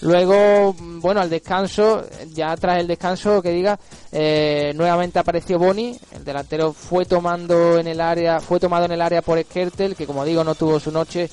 [0.00, 3.78] Luego, bueno, al descanso, ya tras el descanso, que diga,
[4.10, 9.00] eh, nuevamente apareció Boni, el delantero fue tomando en el área, fue tomado en el
[9.00, 11.30] área por Skertel, que como digo no tuvo su noche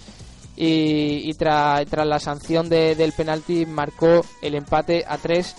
[0.62, 5.56] y, tras la sanción del penalti marcó el empate a tres,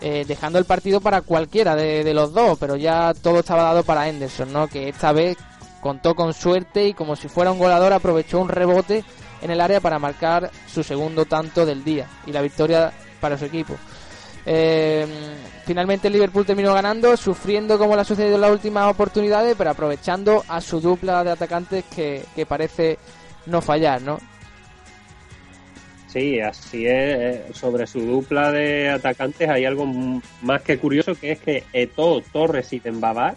[0.00, 3.82] eh, dejando el partido para cualquiera de, de, los dos, pero ya todo estaba dado
[3.82, 4.68] para Henderson, ¿no?
[4.68, 5.38] Que esta vez
[5.80, 9.04] contó con suerte y como si fuera un goleador aprovechó un rebote
[9.40, 13.46] en el área para marcar su segundo tanto del día y la victoria para su
[13.46, 13.74] equipo.
[14.48, 15.06] Eh,
[15.64, 19.70] finalmente el Liverpool terminó ganando, sufriendo como le ha sucedido en las últimas oportunidades, pero
[19.70, 22.98] aprovechando a su dupla de atacantes que, parece
[23.46, 24.18] no fallar, ¿no?
[26.08, 26.92] Sí, así es.
[26.92, 29.86] Eh, sobre su dupla de atacantes hay algo
[30.42, 33.34] más que curioso, que es que Eto, Torres y Tembabar,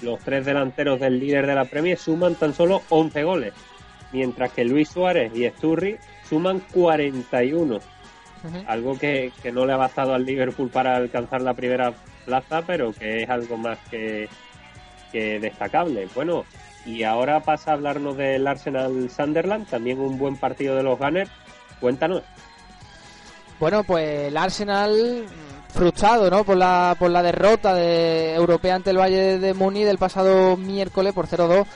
[0.00, 3.52] los tres delanteros del líder de la Premier, suman tan solo 11 goles
[4.12, 5.96] mientras que Luis Suárez y Sturri
[6.28, 7.80] suman 41.
[8.66, 11.92] Algo que, no le ha bastado al Liverpool para alcanzar la primera
[12.24, 14.28] plaza, pero que es algo más que,
[15.12, 16.08] destacable.
[16.14, 16.44] Bueno,
[16.84, 21.30] y ahora pasa a hablarnos del Arsenal Sunderland, también un buen partido de los Gunners.
[21.80, 22.22] Cuéntanos.
[23.58, 25.26] Bueno, pues el Arsenal
[25.68, 26.44] frustrado, ¿no?
[26.44, 31.12] Por la por la derrota de europea ante el Valle de Muni del pasado miércoles
[31.14, 31.66] por 0-2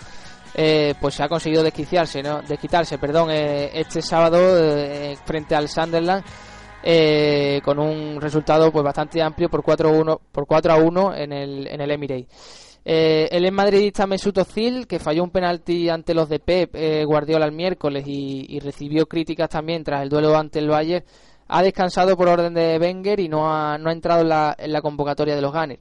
[0.55, 2.42] eh, pues se ha conseguido desquiciarse, ¿no?
[2.42, 6.25] desquitarse perdón, eh, este sábado eh, frente al Sunderland
[7.64, 11.81] con un resultado pues bastante amplio por 4-1 por 4 a 1 en el en
[11.81, 12.66] el Emirates.
[12.88, 17.53] El en madridista Mesut Özil que falló un penalti ante los de Pep Guardiola el
[17.53, 21.05] miércoles y, recibió críticas también tras el duelo ante el Bayern
[21.49, 24.72] ha descansado por orden de Wenger y no ha, no ha entrado en la, en
[24.72, 25.81] la convocatoria de los Gunners.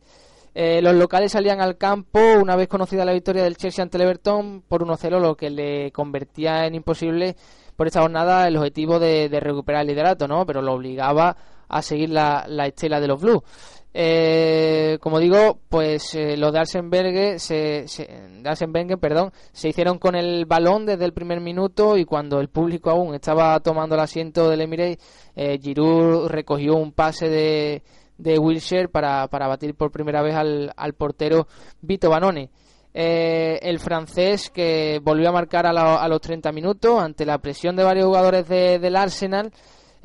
[0.58, 4.04] Eh, los locales salían al campo una vez conocida la victoria del Chelsea ante el
[4.04, 7.36] Everton por 1-0, lo que le convertía en imposible
[7.76, 10.46] por esta jornada el objetivo de, recuperar el liderato, ¿no?
[10.46, 11.36] Pero lo obligaba
[11.68, 13.44] a seguir la, estela de los Blues.
[13.98, 20.46] Eh, como digo, pues eh, los de Arsenberg se, de perdón, se hicieron con el
[20.46, 24.62] balón desde el primer minuto y cuando el público aún estaba tomando el asiento del
[24.62, 24.98] Emirates,
[25.62, 27.84] Giroud recogió un pase de
[28.18, 31.48] de Wilshire para, para batir por primera vez al, al portero
[31.82, 32.50] Vito Banone.
[32.94, 37.76] Eh, el francés que volvió a marcar a, a, los 30 minutos ante la presión
[37.76, 39.52] de varios jugadores del Arsenal,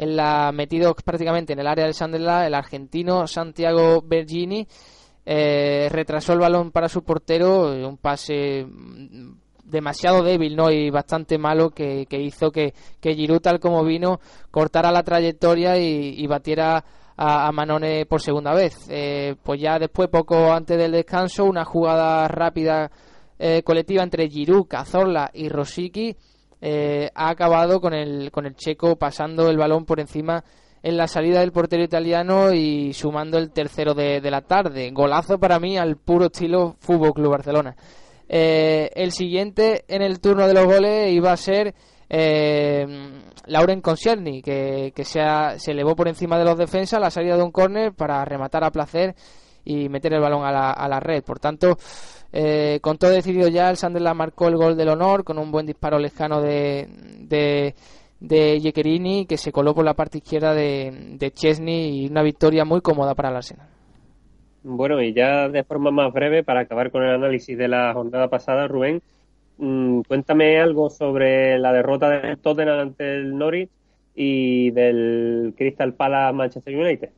[0.00, 4.66] en la, metidos prácticamente en el área del Sunderland, el argentino Santiago Bergini
[5.26, 8.66] eh, retrasó el balón para su portero, un pase
[9.62, 10.70] demasiado débil ¿no?
[10.70, 16.14] y bastante malo que, hizo que, que Giroud tal como vino cortara la trayectoria y,
[16.16, 16.82] y batiera
[17.18, 18.86] a, Manone por segunda vez.
[18.88, 22.90] Eh, pues ya después, poco antes del descanso, una jugada rápida
[23.38, 26.16] eh, colectiva entre Giroud, Cazorla y Rosicky
[26.60, 30.44] eh, ha acabado con el, con el checo pasando el balón por encima
[30.82, 34.90] en la salida del portero italiano y sumando el tercero de, la tarde.
[34.92, 37.76] Golazo para mí al puro estilo Fútbol Club Barcelona.
[38.28, 41.74] el siguiente en el turno de los goles iba a ser
[42.12, 42.84] eh,
[43.46, 45.20] Lauren Concerni, que, que se,
[45.58, 48.72] se elevó por encima de los defensas la salida de un córner para rematar a
[48.72, 49.14] placer
[49.64, 51.22] y meter el balón a la, a la red.
[51.22, 51.76] Por tanto,
[52.32, 55.66] eh, con todo decidido ya, el Sunderland marcó el gol del honor con un buen
[55.66, 56.88] disparo lejano de,
[57.20, 57.74] de,
[58.20, 63.14] de que se coló por la parte izquierda de, Chesney y una victoria muy cómoda
[63.14, 63.68] para el Arsenal.
[64.62, 68.28] Bueno, y ya de forma más breve, para acabar con el análisis de la jornada
[68.28, 69.00] pasada, Rubén,
[69.60, 73.68] Mm, cuéntame algo sobre la derrota del Tottenham ante el Norwich
[74.14, 77.10] y del Crystal Palace Manchester United.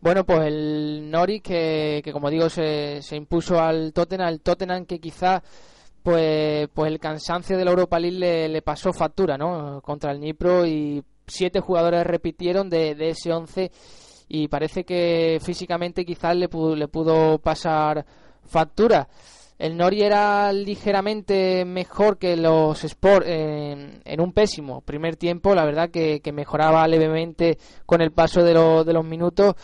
[0.00, 4.86] Bueno, pues el Norwich que, que como digo se, se impuso al Tottenham, el Tottenham
[4.86, 5.42] que quizá
[6.02, 9.82] pues, pues el cansancio de la Europa League le, pasó factura, ¿no?
[9.82, 13.70] Contra el Nipro y siete jugadores repitieron de, de ese once
[14.28, 18.06] y parece que físicamente quizás le le pudo pasar
[18.44, 19.08] factura.
[19.60, 25.90] El Nori era ligeramente mejor que los Sport en, un pésimo primer tiempo, la verdad
[25.90, 29.54] que, mejoraba levemente con el paso de, de los minutos.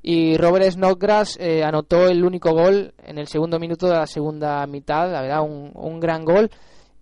[0.00, 4.66] Y Robert Snodgrass eh, anotó el único gol en el segundo minuto de la segunda
[4.66, 6.50] mitad, la verdad un, un gran gol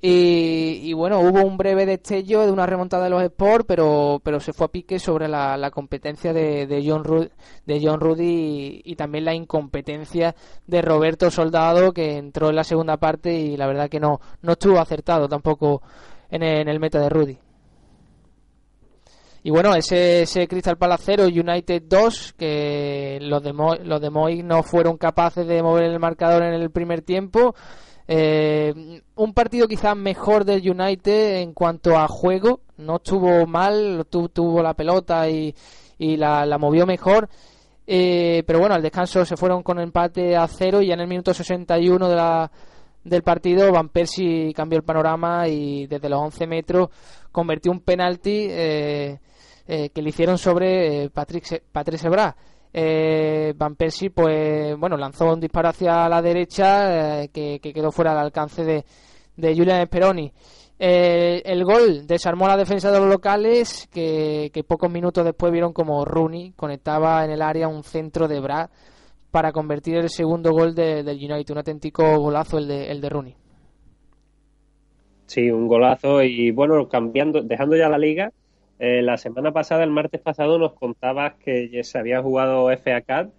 [0.04, 4.52] y, bueno, hubo un breve destello de una remontada de los Sport, pero, pero se
[4.52, 7.28] fue a pique sobre la, competencia de, de, John Rudy,
[7.66, 10.34] de John Rudy y, también la incompetencia
[10.66, 14.52] de Roberto Soldado, que entró en la segunda parte y la verdad que no, no
[14.54, 15.82] estuvo acertado tampoco
[16.30, 17.38] en el, en el meta de Rudy.
[19.44, 24.96] Y bueno, ese, ese Crystal Palacero United 2, que los de, los de no fueron
[24.96, 27.54] capaces de mover el marcador en el primer tiempo.
[28.08, 34.62] Eh, un partido quizás mejor del United en cuanto a juego, no estuvo mal, tuvo,
[34.62, 35.54] la pelota y,
[35.98, 37.28] la, movió mejor.
[37.86, 41.34] Eh, pero bueno, al descanso se fueron con empate a cero y en el minuto
[41.34, 42.50] 61 de la,
[43.02, 46.88] del partido Van Persie cambió el panorama y desde los 11 metros
[47.32, 49.18] convirtió un penalti eh,
[49.66, 52.36] que le hicieron sobre Patrick, Patrick Sebra
[52.72, 58.12] eh, Van Persie pues bueno lanzó un disparo hacia la derecha eh, que, quedó fuera
[58.12, 58.84] del alcance de,
[59.36, 60.32] de Julian Speroni.
[60.84, 66.04] Eh, el gol desarmó la defensa de los locales que, pocos minutos después vieron como
[66.04, 68.68] Rooney conectaba en el área un centro de Brad
[69.30, 71.52] para convertir el segundo gol del United.
[71.52, 73.36] Un auténtico golazo el de, el de Rooney.
[75.26, 78.32] Sí, un golazo y bueno, cambiando, dejando ya la liga,
[78.84, 83.32] eh, la semana pasada, el martes pasado, nos contabas que se había jugado FA Cup,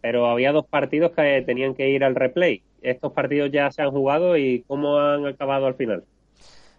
[0.00, 2.62] pero había dos partidos que tenían que ir al replay.
[2.80, 6.04] ¿Estos partidos ya se han jugado y cómo han acabado al final?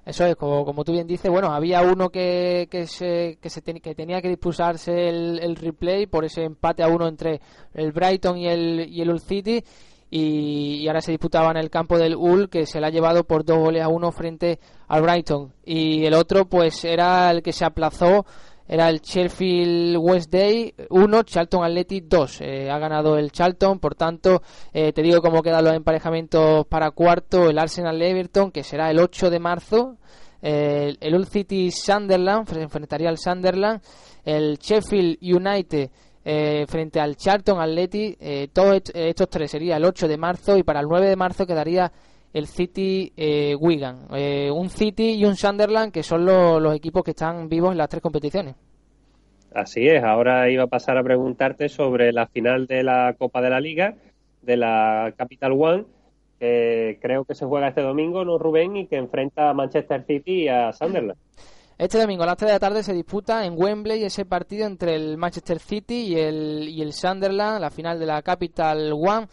[0.04, 4.20] Eso es, como, tú bien dices, bueno, había uno que, se, que, se que tenía
[4.20, 7.40] que dispusarse el, replay por ese empate a uno entre
[7.76, 9.64] el Brighton y el, y el City
[10.10, 13.44] y, ahora se disputaba en el campo del Hull que se le ha llevado por
[13.44, 15.54] dos goles a uno frente al Brighton.
[15.66, 18.26] Y el otro pues era el que se aplazó
[18.70, 22.42] era el Sheffield Wednesday 1, Charlton Athletic 2.
[22.42, 24.42] Eh, ha ganado el Charlton, por tanto,
[24.74, 29.00] eh, te digo cómo quedan los emparejamientos para cuarto, el Arsenal Everton, que será el
[29.00, 29.98] 8 de marzo,
[30.42, 33.82] el Hull City Sunderland, enfrentaría al Sunderland,
[34.26, 35.90] el Sheffield United
[36.30, 38.18] eh, frente al Charlton Athletic.
[38.20, 41.48] Eh, todos estos tres sería el 8 de marzo y para el 9 de marzo
[41.48, 41.90] quedaría
[42.34, 44.08] el City eh, Wigan.
[44.14, 47.88] Eh, un City y un Sunderland que son los equipos que están vivos en las
[47.88, 48.56] tres competiciones.
[49.56, 53.50] Así es, ahora iba a pasar a preguntarte sobre la final de la Copa de
[53.50, 53.96] la Liga,
[54.42, 55.86] de la Capital One,
[56.42, 58.76] que creo que se juega este domingo, ¿no, Rubén?
[58.76, 61.18] Y que enfrenta a Manchester City y a Sunderland.
[61.78, 64.96] Este domingo a las 3 de la tarde se disputa en Wembley ese partido entre
[64.96, 69.28] el Manchester City y el, y el Sunderland, la final de la Capital One,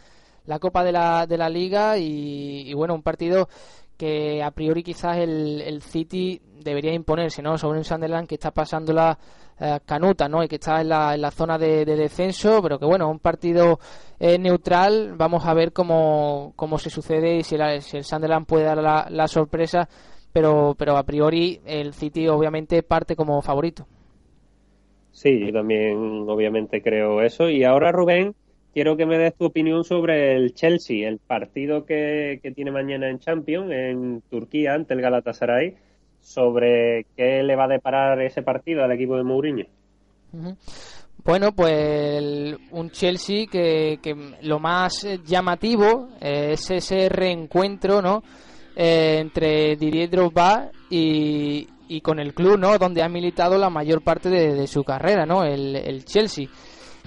[0.44, 3.48] la Copa de la, de la Liga y, bueno, un partido
[3.96, 7.57] que a priori quizás el, el City debería imponerse, ¿no?
[7.57, 9.18] Sobre un Sunderland que está pasando la
[9.59, 10.45] eh, canuta, ¿no?
[10.45, 13.78] Y que está en la, en la zona de, descenso, pero que bueno, un partido
[14.20, 18.64] eh, neutral, vamos a ver cómo, cómo se sucede y si, si el Sunderland puede
[18.64, 19.88] dar la, la sorpresa
[20.35, 23.87] pero, pero a priori el City obviamente parte como favorito.
[25.12, 25.97] Sí, yo también
[26.28, 27.49] obviamente creo eso.
[27.49, 28.35] Y ahora, Rubén,
[28.74, 33.20] quiero que me des tu opinión sobre el Chelsea, el partido que, tiene mañana en
[33.20, 35.76] Champions, en Turquía, ante el Galatasaray,
[36.20, 39.66] sobre qué le va a deparar ese partido al equipo de Mourinho.
[41.24, 48.24] Bueno, pues un Chelsea que, que lo más llamativo es ese reencuentro, ¿no?
[48.77, 52.77] Eh, entre Didier Drogba y, y, con el club, ¿no?
[52.77, 55.45] Donde ha militado la mayor parte de, su carrera, ¿no?
[55.45, 56.49] El, Chelsea.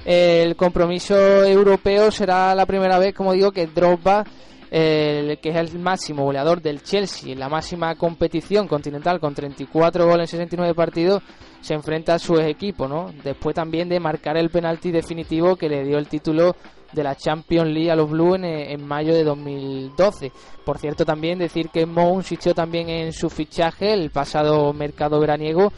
[0.06, 4.24] El compromiso europeo será la primera vez, como digo, que Drogba,
[4.70, 10.34] que es el máximo goleador del Chelsea en la máxima competición continental con 34 goles
[10.34, 11.22] en 69 partidos,
[11.62, 13.12] se enfrenta a su equipo, ¿no?
[13.24, 16.56] Después también de marcar el penalti definitivo que le dio el título
[16.94, 20.32] de la Champions League a los Blues en, mayo de 2012.
[20.66, 25.72] Por cierto, también decir que Mou insistió también en su fichaje el pasado mercado veraniego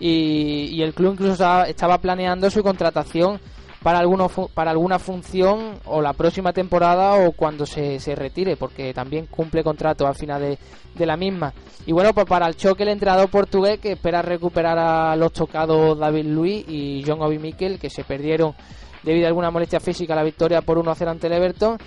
[0.00, 3.40] y, el club incluso estaba, planeando su contratación
[3.82, 8.92] para, alguno, para alguna función o la próxima temporada o cuando se, se retire, porque
[8.92, 10.58] también cumple contrato al final de,
[10.94, 11.52] de la misma.
[11.86, 15.98] Y bueno, pues para el choque el entrenador portugués que espera recuperar a los tocados
[15.98, 18.54] David Luis y John Obi Mikel que se perdieron
[19.02, 21.78] debido a alguna molestia física la victoria por 1-0 ante el Everton.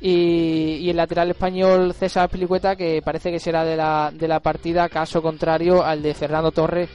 [0.00, 4.88] Y, el lateral español César Pilicueta, que parece que será de la, de la partida,
[4.88, 6.88] caso contrario al de Fernando Torres,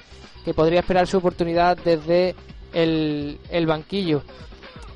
[0.45, 2.33] que podría esperar su oportunidad desde
[2.73, 4.23] el, el banquillo.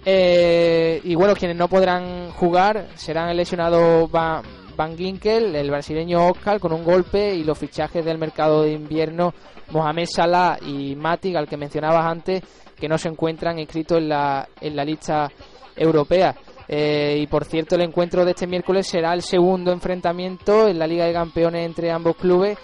[0.06, 4.42] Eh, y bueno, quienes no podrán jugar serán el lesionado Van,
[4.76, 9.34] Van Ginkel, el brasileño Oscar con un golpe y los fichajes del mercado de invierno
[9.72, 12.42] Mohamed Salah y Matic, al que mencionabas antes,
[12.80, 15.30] que no se encuentran inscritos en la, en la lista
[15.76, 16.36] europea.
[16.70, 20.88] Eh, y por cierto, el encuentro de este miércoles será el segundo enfrentamiento en la
[20.88, 22.58] Liga de Campeones entre ambos clubes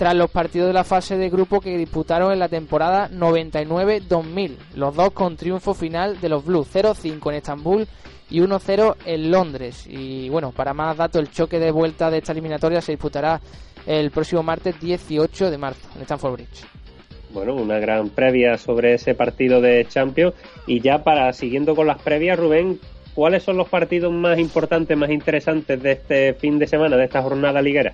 [0.00, 4.96] tras los partidos de la fase de grupo que disputaron en la temporada 99-2000, los
[4.96, 7.86] dos con triunfo final de los Blues, 0-5 en Estambul
[8.30, 9.86] y 1-0 en Londres.
[9.86, 13.42] Y bueno, para más datos, el choque de vuelta de esta eliminatoria se disputará
[13.84, 16.64] el próximo martes 18 de marzo en Stamford Bridge.
[17.34, 20.34] Bueno, una gran previa sobre ese partido de Champions.
[20.66, 22.80] Y ya para, siguiendo con las previas, Rubén,
[23.14, 27.20] ¿cuáles son los partidos más importantes, más interesantes de este fin de semana, de esta
[27.20, 27.92] jornada liguera?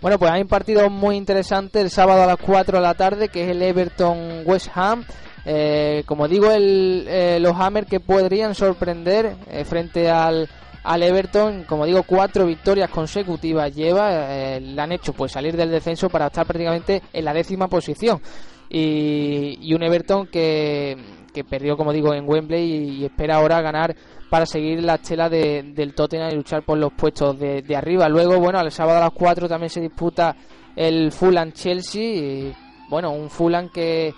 [0.00, 3.28] Bueno, pues hay un partido muy interesante el sábado a las 4 de la tarde,
[3.28, 5.04] que es el Everton West Ham.
[5.44, 10.48] Eh, como digo, el, eh, los Hammer que podrían sorprender eh, frente al,
[10.84, 14.28] al Everton, como digo, cuatro victorias consecutivas lleva,
[14.60, 18.20] le han hecho pues salir del descenso para estar prácticamente en la décima posición.
[18.70, 20.96] Y, y un Everton que,
[21.38, 23.94] que perdió, como digo, en Wembley y, espera ahora ganar
[24.28, 28.08] para seguir la estela del Tottenham y luchar por los puestos de, arriba.
[28.08, 30.34] Luego, bueno, el sábado a las 4 también se disputa
[30.74, 32.02] el Fulham-Chelsea.
[32.02, 32.54] Y,
[32.90, 34.12] bueno, un Fulham que,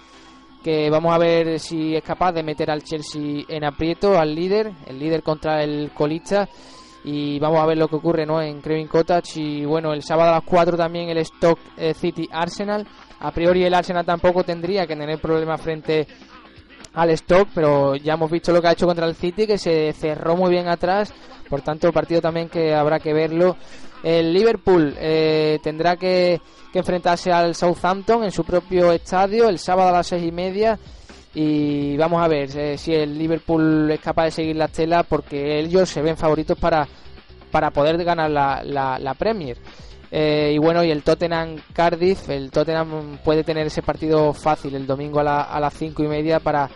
[0.65, 4.73] que vamos a ver si es capaz de meter al Chelsea en aprieto, al líder,
[4.87, 6.49] el líder contra el colista.
[7.05, 8.41] Y vamos a ver lo que ocurre ¿no?
[8.43, 9.41] en Crevin Cottage.
[9.41, 12.87] Y bueno, el sábado a las 4 también el Stock eh, City Arsenal.
[13.21, 16.07] A priori el Arsenal tampoco tendría que tener problemas frente
[16.95, 19.93] al stock, pero ya hemos visto lo que ha hecho contra el City, que se
[19.93, 21.13] cerró muy bien atrás,
[21.49, 23.57] por tanto partido también que habrá que verlo.
[24.03, 26.41] El Liverpool eh, tendrá que,
[26.73, 30.79] enfrentarse al Southampton en su propio estadio el sábado a las seis y media
[31.35, 35.59] y vamos a ver eh, si el Liverpool es capaz de seguir la estela porque
[35.59, 36.87] ellos se ven favoritos para,
[37.51, 39.59] para poder ganar la, la Premier.
[40.11, 44.87] Eh, y bueno, y el Tottenham Cardiff, el Tottenham puede tener ese partido fácil el
[44.87, 46.69] domingo a, a las cinco y media para,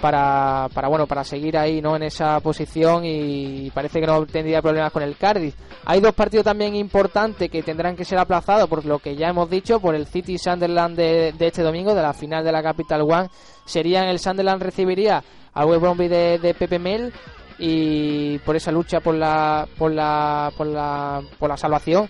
[0.00, 1.94] para, bueno, para seguir ahí ¿no?
[1.94, 5.54] en esa posición y parece que no tendría problemas con el Cardiff.
[5.84, 9.48] Hay dos partidos también importantes que tendrán que ser aplazados por lo que ya hemos
[9.50, 13.28] dicho, por el City Sunderland de, este domingo, de la final de la Capital One.
[13.64, 15.22] Serían el Sunderland recibiría
[15.52, 17.12] al West Bromwich de, de Pepe Mel
[17.58, 22.08] y por esa lucha por la, por la, por la, por la salvación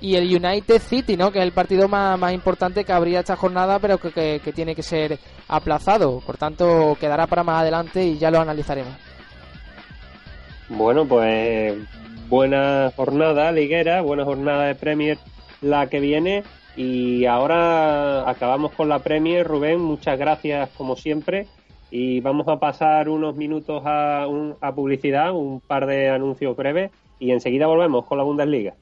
[0.00, 1.32] y el United City, ¿no?
[1.32, 4.74] Que es el partido más, más importante que habría esta jornada, pero que, que, tiene
[4.74, 5.18] que ser
[5.48, 6.20] aplazado.
[6.24, 8.92] Por tanto, quedará para más adelante y ya lo analizaremos.
[10.68, 11.74] Bueno, pues
[12.28, 15.18] buena jornada liguera, buena jornada de Premier
[15.60, 16.44] la que viene.
[16.76, 19.46] Y ahora acabamos con la Premier.
[19.46, 21.46] Rubén, muchas gracias como siempre.
[21.90, 24.26] Y vamos a pasar unos minutos a,
[24.60, 26.92] a publicidad, un par de anuncios breves.
[27.18, 28.74] Y enseguida volvemos con la Bundesliga.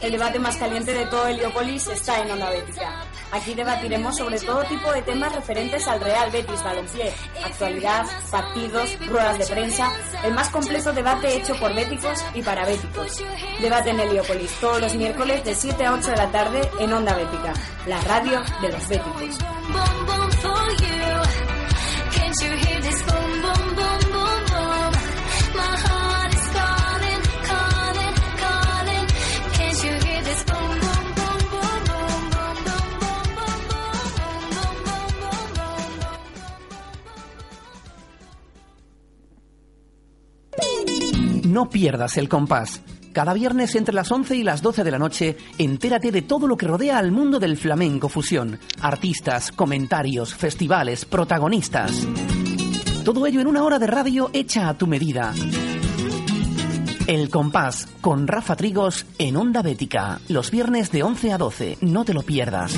[0.00, 3.04] El debate más caliente de todo Heliópolis está en Onda Bética.
[3.32, 7.12] Aquí debatiremos sobre todo tipo de temas referentes al Real Betis Balompié,
[7.44, 9.92] actualidad, partidos, ruedas de prensa,
[10.24, 13.22] el más completo debate hecho por béticos y para béticos.
[13.60, 17.14] Debate en Heliópolis todos los miércoles de 7 a 8 de la tarde en Onda
[17.14, 17.52] Bética,
[17.86, 19.38] la radio de los béticos.
[41.50, 42.80] No pierdas el compás.
[43.12, 46.56] Cada viernes entre las 11 y las 12 de la noche, entérate de todo lo
[46.56, 48.60] que rodea al mundo del flamenco fusión.
[48.80, 52.06] Artistas, comentarios, festivales, protagonistas.
[53.04, 55.34] Todo ello en una hora de radio hecha a tu medida.
[57.08, 60.20] El compás con Rafa Trigos en Onda Bética.
[60.28, 61.78] Los viernes de 11 a 12.
[61.80, 62.76] No te lo pierdas.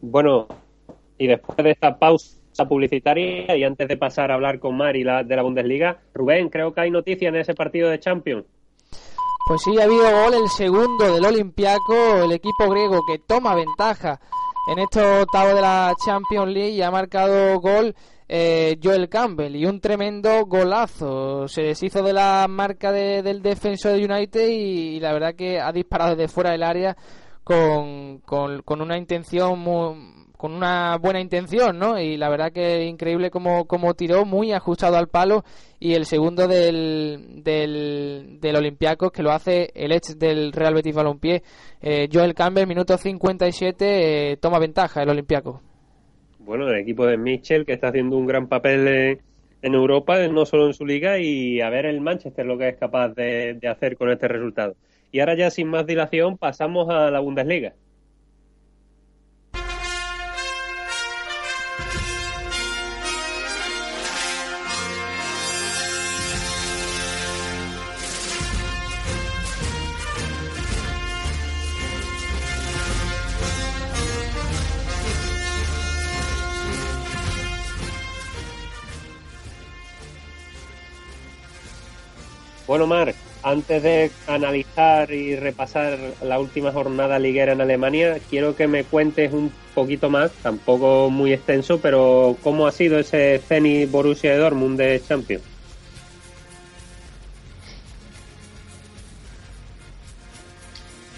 [0.00, 0.46] Bueno,
[1.22, 5.22] y después de esta pausa publicitaria y antes de pasar a hablar con Mari la,
[5.22, 8.44] de la Bundesliga, Rubén, creo que hay noticias en ese partido de Champions.
[9.46, 14.20] Pues sí, ha habido gol el segundo del Olympiaco, el equipo griego que toma ventaja
[14.68, 17.94] en estos octavos de la Champions League y ha marcado gol
[18.28, 21.46] eh, Joel Campbell y un tremendo golazo.
[21.46, 26.16] Se deshizo de la marca del defensor de United y, la verdad que ha disparado
[26.16, 26.96] desde fuera del área
[27.44, 32.00] con, con, con una intención muy con una buena intención, ¿no?
[32.00, 35.44] Y la verdad que increíble como, como tiró, muy ajustado al palo.
[35.78, 40.96] Y el segundo del, del, del Olympiacos, que lo hace el ex del Real Betis
[40.96, 41.44] Balompié,
[41.80, 45.60] eh, Joel Campbell, minuto 57, eh, toma ventaja el Olympiacos.
[46.40, 49.22] Bueno, el equipo de Mitchell, que está haciendo un gran papel en,
[49.62, 52.76] en Europa, no solo en su liga, y a ver el Manchester lo que es
[52.78, 54.74] capaz de, de hacer con este resultado.
[55.12, 57.74] Y ahora ya sin más dilación pasamos a la Bundesliga.
[82.72, 88.66] Bueno, Marc, antes de analizar y repasar la última jornada liguera en Alemania, quiero que
[88.66, 94.38] me cuentes un poquito más, tampoco muy extenso, pero cómo ha sido ese Zenit Borussia
[94.38, 95.44] Dortmund de Champions.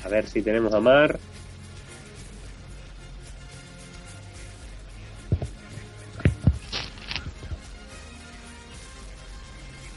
[0.05, 1.21] A ver si tenemos a Mar.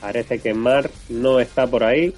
[0.08, 2.14] Parece que Mar no está por ahí.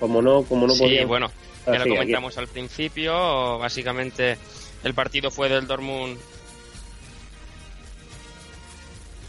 [0.00, 1.30] Como no, como no sí, bueno,
[1.66, 3.58] ya lo comentamos al principio.
[3.58, 4.38] Básicamente,
[4.82, 6.16] el partido fue del Dortmund.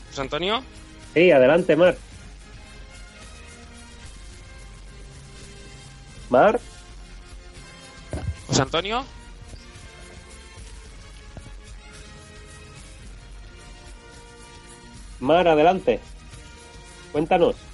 [0.08, 0.64] ¿José Antonio?
[1.14, 1.98] Sí, adelante, Mar.
[6.30, 6.62] Mar.
[8.48, 9.04] José Antonio.
[15.20, 16.00] Mar, adelante.
[17.12, 17.73] Cuéntanos.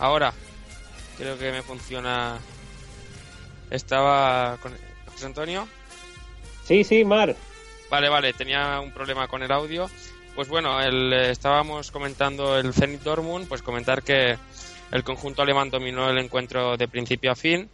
[0.00, 0.32] Ahora,
[1.18, 2.38] creo que me funciona.
[3.70, 4.72] Estaba con
[5.12, 5.68] José Antonio.
[6.64, 7.36] Sí, sí, Mar.
[7.90, 9.90] Vale, vale, tenía un problema con el audio.
[10.34, 14.38] Pues bueno, el, estábamos comentando el Zenit Dortmund, pues comentar que
[14.90, 17.68] el conjunto alemán dominó el encuentro de principio a fin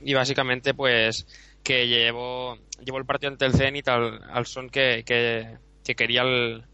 [0.00, 1.26] y básicamente pues
[1.64, 6.22] que llevó, llevó el partido ante el Zenit al, al son que, que, que quería
[6.22, 6.64] el,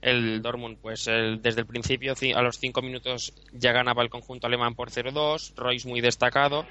[0.00, 4.74] el Dortmund, pues desde el principio, a los cinco minutos ya ganaba el conjunto alemán
[4.74, 6.66] por 0-2, Royce muy destacado,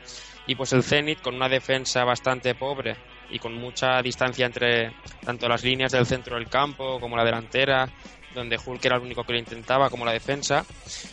[0.45, 2.95] y pues el Zenit con una defensa bastante pobre
[3.29, 4.93] y con mucha distancia entre
[5.25, 7.89] tanto las líneas del centro del campo como la delantera,
[8.33, 10.65] donde Hulk era el único que lo intentaba como la defensa,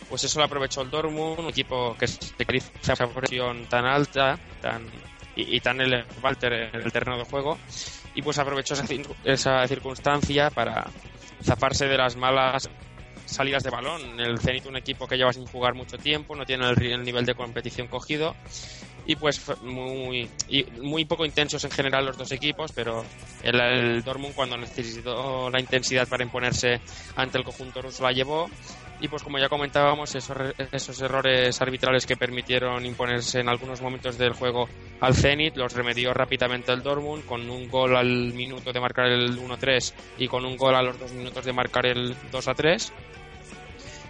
[0.09, 4.39] pues eso lo aprovechó el Dortmund, un equipo que se caracteriza esa presión tan alta
[4.61, 4.85] tan,
[5.35, 7.57] y, tan elevada en el terreno de juego,
[8.13, 8.85] y pues aprovechó esa,
[9.25, 10.85] esa circunstancia para
[11.45, 12.69] zafarse de las malas
[13.25, 14.19] salidas de balón.
[14.19, 17.35] El Zenit, un equipo que lleva sin jugar mucho tiempo, no tiene el, nivel de
[17.35, 18.35] competición cogido
[19.07, 20.27] y pues muy,
[20.81, 23.05] muy poco intensos en general los dos equipos, pero
[23.43, 26.81] el, el Dortmund cuando necesitó la intensidad para imponerse
[27.15, 28.49] ante el conjunto ruso la llevó
[29.01, 30.37] y pues como ya comentábamos, esos,
[30.71, 34.67] esos errores arbitrales que permitieron imponerse en algunos momentos del juego
[35.01, 39.37] al Zenit los remedió rápidamente el Dortmund con un gol al minuto de marcar el
[39.37, 42.91] 1-3 y con un gol a los dos minutos de marcar el 2-3.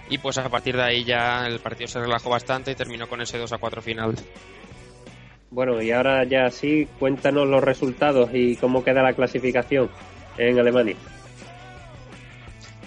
[0.10, 3.22] Y pues a partir de ahí ya el partido se relajó bastante y terminó con
[3.22, 4.14] ese 2-4 final.
[5.50, 9.90] Bueno, y ahora ya sí, cuéntanos los resultados y cómo queda la clasificación
[10.38, 10.96] en Alemania.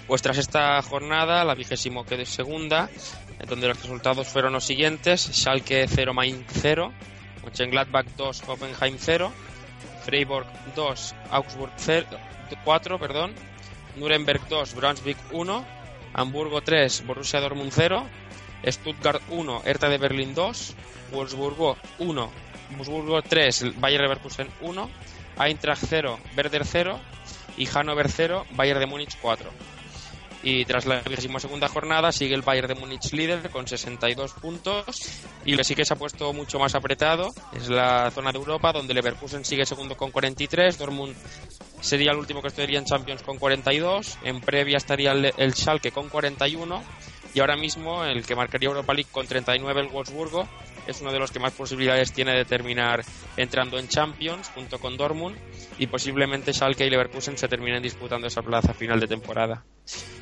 [0.08, 2.88] Pues tras esta jornada, la vigésimo que de segunda,
[3.46, 6.94] donde los resultados fueron los siguientes: Schalke 0 Mainz 0,
[7.44, 9.30] Mönchengladbach 2 Hoffenheim 0,
[10.06, 12.06] Freiburg 2 Augsburg 0,
[12.64, 13.34] 4, perdón,
[13.96, 15.66] Nuremberg 2 Brunswick 1,
[16.14, 18.08] Hamburgo 3 Borussia Dortmund 0,
[18.64, 20.74] Stuttgart 1 Hertha de Berlín 2,
[21.12, 22.30] Wolfsburgo 1
[22.78, 24.90] Wolfsburgo 3 Bayer Leverkusen 1,
[25.38, 26.98] Eintracht 0 Werder 0
[27.58, 29.77] y Hannover 0 Bayern de Múnich 4.
[30.42, 31.02] Y tras la
[31.38, 34.86] segunda jornada sigue el Bayern de Múnich líder con 62 puntos.
[35.44, 37.34] Y le sí que se ha puesto mucho más apretado.
[37.54, 40.78] Es la zona de Europa donde Leverkusen sigue segundo con 43.
[40.78, 41.16] Dortmund
[41.80, 44.18] sería el último que estaría en Champions con 42.
[44.22, 46.82] En previa estaría el, el Schalke con 41.
[47.34, 50.48] Y ahora mismo el que marcaría Europa League con 39 el Wolfsburgo
[50.88, 53.04] es uno de los que más posibilidades tiene de terminar
[53.36, 55.36] entrando en Champions junto con Dortmund
[55.78, 59.64] y posiblemente Schalke y Leverkusen se terminen disputando esa plaza final de temporada.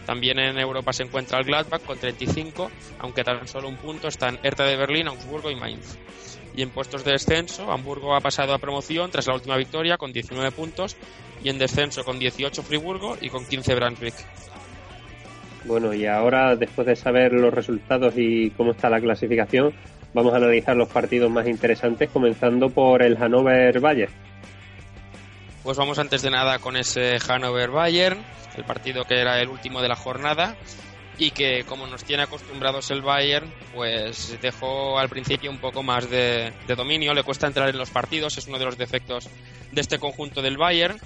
[0.04, 4.38] También en Europa se encuentra el Gladbach con 35, aunque tan solo un punto están
[4.42, 5.98] Hertha de Berlín, Augsburgo y Mainz.
[6.54, 10.12] Y en puestos de descenso, Hamburgo ha pasado a promoción tras la última victoria con
[10.12, 10.96] 19 puntos
[11.44, 14.14] y en descenso con 18 Friburgo y con 15 Brunswick.
[15.64, 19.74] Bueno, y ahora, después de saber los resultados y cómo está la clasificación,
[20.14, 24.12] vamos a analizar los partidos más interesantes, comenzando por el Hannover Bayern.
[25.62, 28.24] Pues vamos antes de nada con ese Hannover Bayern,
[28.56, 30.56] el partido que era el último de la jornada
[31.18, 36.08] y que como nos tiene acostumbrados el Bayern, pues dejó al principio un poco más
[36.10, 39.28] de, de, dominio, le cuesta entrar en los partidos, es uno de los defectos
[39.72, 40.98] de este conjunto del Bayern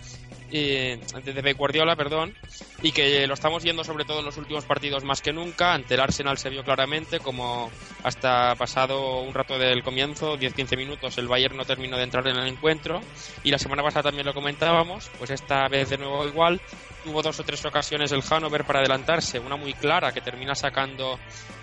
[0.51, 2.35] y, de Guardiola, perdón,
[2.83, 5.75] y que lo estamos viendo sobre todo en los últimos partidos más que nunca.
[5.75, 7.71] Ante el Arsenal se vio claramente como
[8.03, 12.37] hasta pasado un rato del comienzo, 10-15 minutos, el Bayern no terminó de entrar en
[12.37, 13.01] el encuentro.
[13.43, 16.61] Y la semana pasada también lo comentábamos, pues esta vez de nuevo igual.
[17.05, 21.19] Tuvo dos o tres ocasiones el Hannover para adelantarse, una muy clara que termina sacando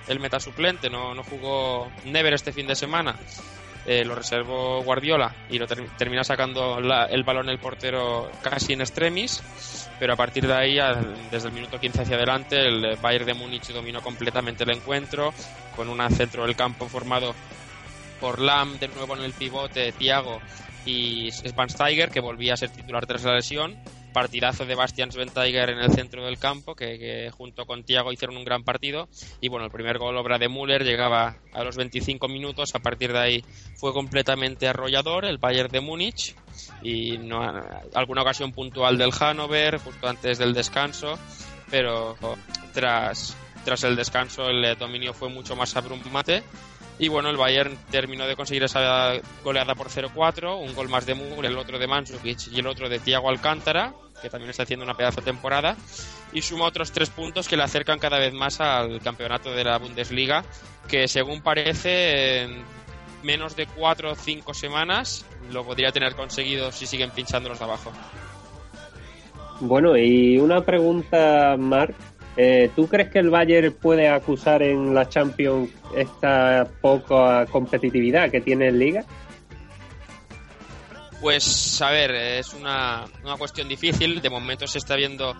[0.07, 3.15] el meta suplente, no, no jugó Never este fin de semana
[3.87, 9.41] eh, lo reservó Guardiola y lo termina sacando el balón el portero casi en extremis,
[9.97, 10.77] pero a partir de ahí,
[11.31, 15.33] desde el minuto 15 hacia adelante, el Bayern de Múnich dominó completamente el encuentro
[15.75, 17.33] con un centro del campo formado
[18.19, 20.41] por Lam de nuevo en el pivote, Thiago
[20.85, 23.75] y Spansteiger, que volvía a ser titular tras la lesión
[24.17, 28.45] partidazo de Bastian Schweinsteiger en el centro del campo, que, junto con Thiago hicieron un
[28.45, 29.07] gran partido.
[29.41, 33.13] Y bueno, el primer gol obra de Müller llegaba a los 25 minutos, a partir
[33.13, 33.45] de ahí
[33.75, 36.35] fue completamente arrollador el Bayern de Múnich
[36.81, 37.43] y no,
[37.93, 41.19] alguna ocasión puntual del Hannover justo antes del descanso,
[41.69, 42.17] pero
[42.73, 46.41] tras, tras el descanso el dominio fue mucho más abrumante
[46.99, 51.13] y bueno, el Bayern terminó de conseguir esa goleada por 0-4, un gol más de
[51.13, 54.83] Mur, el otro de Mandzukic y el otro de Thiago Alcántara, que también está haciendo
[54.83, 55.77] una pedazo temporada,
[56.33, 59.77] y suma otros tres puntos que le acercan cada vez más al campeonato de la
[59.77, 60.43] Bundesliga,
[60.87, 62.63] que según parece en
[63.23, 67.65] menos de cuatro o cinco semanas lo podría tener conseguido si siguen pinchando los de
[67.65, 67.91] abajo.
[69.59, 71.95] Bueno, y una pregunta, Marc.
[72.37, 78.41] Eh, ¿Tú crees que el Bayern puede acusar en la Champions esta poca competitividad que
[78.41, 79.05] tiene en Liga?
[81.19, 84.21] Pues a ver, es una, una cuestión difícil.
[84.21, 85.35] De momento se está viendo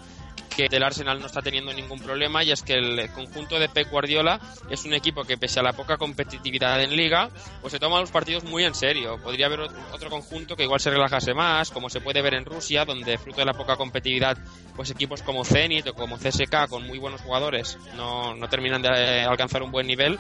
[0.66, 3.92] que el Arsenal no está teniendo ningún problema y es que el conjunto de Pep
[3.92, 4.40] Guardiola
[4.72, 7.30] es un equipo que pese a la poca competitividad en liga,
[7.62, 9.20] pues se toma los partidos muy en serio.
[9.22, 12.86] Podría haber otro conjunto que igual se relajase más, como se puede ver en Rusia,
[12.86, 14.36] donde fruto de la poca competitividad,
[14.76, 18.90] pues equipos como Zenit o como CSK con muy buenos jugadores no, no terminan de
[18.90, 20.18] eh, alcanzar un buen nivel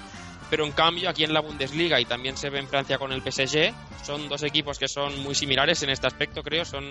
[0.50, 3.22] pero en cambio aquí en la Bundesliga y también se ve en Francia con el
[3.22, 3.74] PSG,
[4.04, 6.86] son dos equipos que son muy similares en este aspecto, creo, son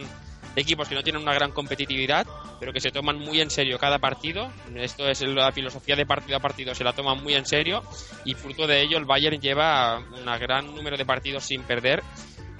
[0.57, 2.27] equipos que no tienen una gran competitividad,
[2.59, 4.51] pero que se toman muy en serio cada partido.
[4.75, 7.83] Esto es la filosofía de partido a partido, se la toman muy en serio
[8.25, 12.03] y fruto de ello el Bayern lleva un gran número de partidos sin perder.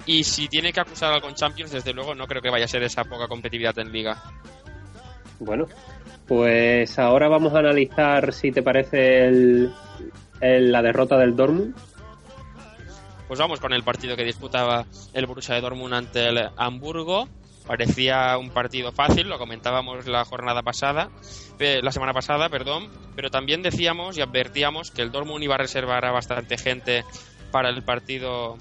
[0.05, 2.69] Y si tiene que acusar algo en Champions, desde luego no creo que vaya a
[2.69, 4.23] ser esa poca competitividad en Liga.
[5.39, 5.65] Bueno,
[6.27, 9.69] pues ahora vamos a analizar si te parece
[10.39, 11.75] la derrota del Dortmund.
[13.27, 17.27] Pues vamos con el partido que disputaba el Borussia de Dortmund ante el Hamburgo.
[17.67, 21.09] Parecía un partido fácil, lo comentábamos la jornada pasada,
[21.59, 26.05] la semana pasada, perdón, pero también decíamos y advertíamos que el Dortmund iba a reservar
[26.05, 27.03] a bastante gente
[27.51, 28.57] para el partido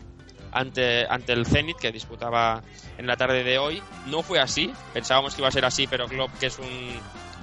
[0.50, 2.62] ante, ante el Zenit que disputaba
[2.98, 3.82] en la tarde de hoy.
[4.07, 6.66] No fue así, pensábamos que iba a ser así, pero Klopp, que es un,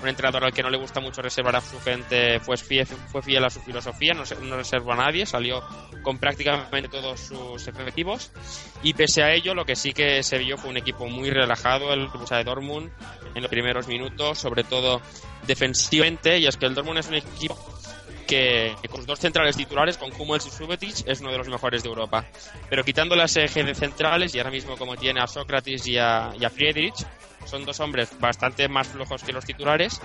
[0.04, 3.50] un entrenador al que no le gusta mucho reservar a su gente, fue fiel a
[3.50, 4.24] su filosofía, no,
[4.56, 5.64] reservó a nadie, salió
[6.02, 8.32] con prácticamente todos sus efectivos
[8.84, 11.94] y pese a ello lo que sí que se vio fue un equipo muy relajado,
[11.94, 12.92] el Borussia de Dortmund
[13.34, 15.02] en los primeros minutos, sobre todo
[15.48, 17.58] defensivamente, y es que el Dortmund es un equipo
[18.28, 21.84] que, con sus dos centrales titulares, con Hummels y Subetic, es uno de los mejores
[21.84, 22.26] de Europa.
[22.70, 26.50] Pero quitando las eje de centrales, y ahora mismo como tiene a Sócrates y a
[26.54, 27.06] Friedrich,
[27.46, 30.02] son dos hombres bastante más flojos que los titulares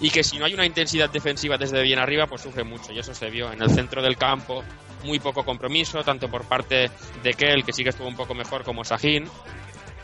[0.00, 2.92] y que si no hay una intensidad defensiva desde bien arriba, pues sufre mucho.
[2.92, 4.62] Y eso se vio en el centro del campo,
[5.04, 6.90] muy poco compromiso, tanto por parte
[7.22, 9.24] de Kel, que sí que estuvo un poco mejor, como Sahin.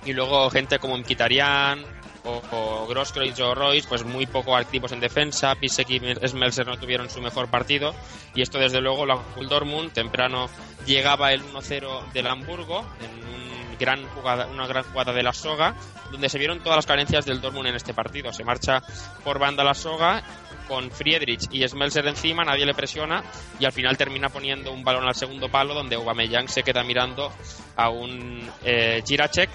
[0.05, 1.85] Y luego gente como Mkhitaryan
[2.25, 5.55] o, o Grosskreutz o Royce, pues muy poco activos en defensa.
[5.55, 7.95] Pisek y Smelser no tuvieron su mejor partido.
[8.35, 9.19] Y esto, desde luego, la
[9.49, 10.49] Dortmund temprano
[10.87, 13.48] llegaba el 1-0 del Hamburgo en un
[13.79, 15.75] gran jugada, una gran jugada de la soga,
[16.11, 18.33] donde se vieron todas las carencias del Dortmund en este partido.
[18.33, 18.83] Se marcha
[19.25, 20.23] por banda la soga
[20.67, 23.23] con Friedrich y Smelser encima, nadie le presiona
[23.59, 27.33] y al final termina poniendo un balón al segundo palo donde Aubameyang se queda mirando
[27.75, 29.03] a un eh,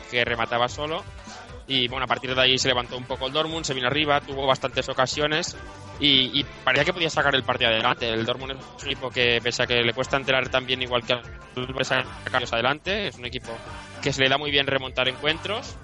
[0.10, 1.04] que remataba solo
[1.68, 4.20] y bueno, a partir de ahí se levantó un poco el Dortmund, se vino arriba,
[4.20, 5.56] tuvo bastantes ocasiones
[6.00, 8.10] y, parecía que podía sacar el partido adelante.
[8.10, 11.04] El Dortmund es un equipo que, pese a que le cuesta entrar tan bien igual
[11.04, 13.56] que al sacarlos adelante, es un equipo
[14.04, 15.76] que se le da muy bien remontar encuentros.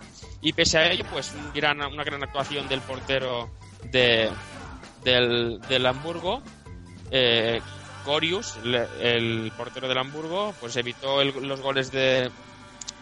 [0.42, 3.50] Y pese a ello, pues una gran actuación del portero
[3.92, 4.30] de,
[5.04, 6.44] del, Hamburgo,
[7.12, 7.62] eh,
[8.06, 8.58] Corius,
[9.02, 12.30] el portero del Hamburgo, pues evitó los goles de,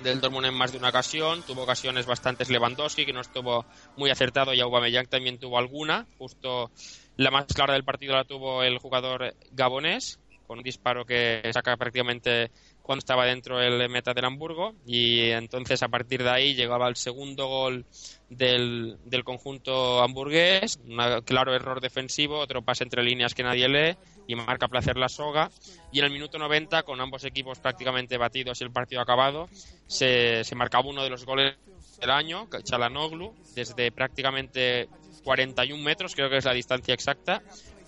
[0.03, 3.65] del Dortmund en más de una ocasión, tuvo ocasiones bastantes Lewandowski, que no estuvo
[3.95, 6.71] muy acertado, y Aubameyang también tuvo alguna, justo
[7.17, 11.75] la más clara del partido la tuvo el jugador gabonés, con un disparo que saca
[11.75, 12.51] prácticamente
[12.87, 16.95] cuando estaba dentro el meta del Hamburgo y entonces a partir de ahí llegaba el
[16.95, 17.85] segundo gol
[18.29, 23.97] del, del conjunto hamburgués, un claro error defensivo, otro pase entre líneas que nadie lee
[24.25, 25.51] y marca placer la soga.
[25.91, 29.49] Y en el minuto 90 con ambos equipos prácticamente batidos y el partido acabado
[29.85, 31.55] se, se marcaba uno de los goles
[31.99, 34.87] del año, Chalanoglu, desde prácticamente
[35.23, 37.43] 41 metros, creo que es la distancia exacta,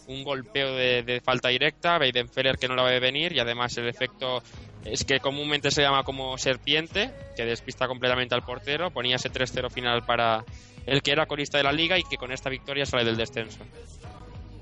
[0.09, 4.41] un golpeo de, falta directa, Weidenfeller que no la ve venir y además el efecto
[4.85, 9.69] es que comúnmente se llama como serpiente, que despista completamente al portero, ponía ese 3-0
[9.69, 10.43] final para
[10.85, 13.59] el que era corista de la liga y que con esta victoria sale del descenso.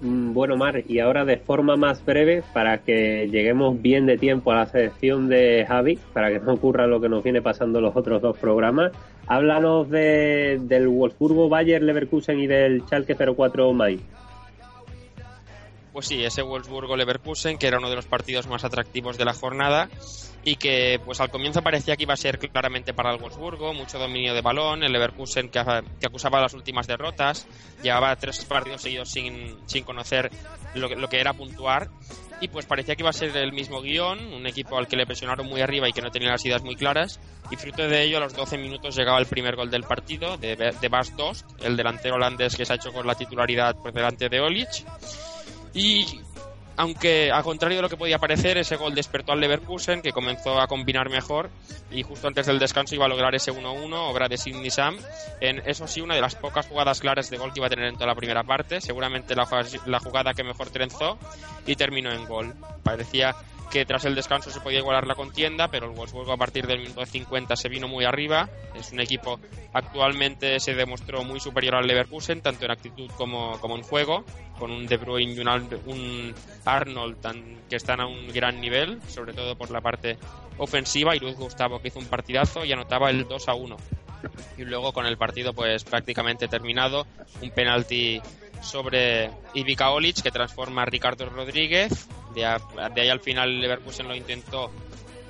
[0.02, 4.52] Mm, bueno, Mar, y ahora de forma más breve, para que lleguemos bien de tiempo
[4.52, 7.96] a la selección de Javi, para que no ocurra lo que nos viene pasando los
[7.96, 8.92] otros dos programas,
[9.26, 14.00] háblanos de, del Wolfsburgo Bayer Leverkusen y del Schalke 04 Mai.
[15.98, 19.90] Pues sí, ese Wolfsburgo-Leverkusen, que era uno de los partidos más atractivos de la jornada
[20.44, 23.98] y que pues al comienzo parecía que iba a ser claramente para el Wolfsburgo, mucho
[23.98, 27.48] dominio de balón, el Leverkusen que, acusaba las últimas derrotas,
[27.82, 30.30] llevaba tres partidos seguidos sin, sin conocer
[30.76, 31.90] lo, lo que era puntuar
[32.42, 35.08] y pues parecía que iba a ser el mismo guion, un equipo al que le
[35.08, 37.20] presionaron muy arriba y que no tenía las ideas muy claras,
[37.50, 40.56] y fruto de ello a los 12 minutos llegaba el primer gol del partido de,
[40.56, 44.30] de Bas Dost, el delantero holandés que se ha hecho con la titularidad por delante
[44.30, 44.86] de Olic,
[45.78, 46.22] y
[46.76, 50.60] aunque a contrario de lo que podía parecer, ese gol despertó al Leverkusen, que comenzó
[50.60, 51.50] a combinar mejor
[51.92, 54.98] y justo antes del descanso iba a lograr ese 1-1, obra de Sidney Sam.
[55.40, 57.86] En eso sí, una de las pocas jugadas claras de gol que iba a tener
[57.86, 59.48] en toda la primera parte, seguramente la,
[59.86, 61.18] la jugada que mejor trenzó
[61.66, 62.54] y terminó en gol.
[62.84, 63.36] Parecía
[63.72, 66.80] que tras el descanso se podía igualar la contienda, pero el Wolfsburgo a partir del
[66.80, 68.50] minuto 50 se vino muy arriba.
[68.76, 69.40] Es un equipo
[69.74, 74.24] actualmente se demostró muy superior al Leverkusen, tanto en actitud como, como en juego,
[74.58, 76.34] con un De Bruyne y un,
[76.66, 80.18] Arnold tan, que están a un gran nivel, sobre todo por la parte
[80.58, 83.78] ofensiva, y Luis Gustavo que hizo un partidazo y anotaba el 2 a 1.
[84.58, 87.06] Y luego con el partido pues prácticamente terminado,
[87.42, 88.20] un penalti
[88.62, 92.08] sobre Ivica Olic que transforma a Ricardo Rodríguez.
[92.34, 94.72] De, ahí al final Leverkusen lo intentó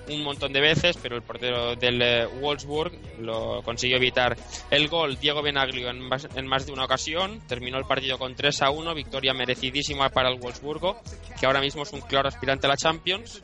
[0.10, 4.38] un montón de veces, pero el portero del eh, Wolfsburg lo consiguió evitar
[4.72, 5.18] el gol.
[5.20, 8.70] Diego Benaglio en más, en más, de una ocasión terminó el partido con 3 a
[8.72, 11.02] 1, victoria merecidísima para el Wolfsburgo,
[11.40, 13.42] que ahora mismo es un claro aspirante a la Champions.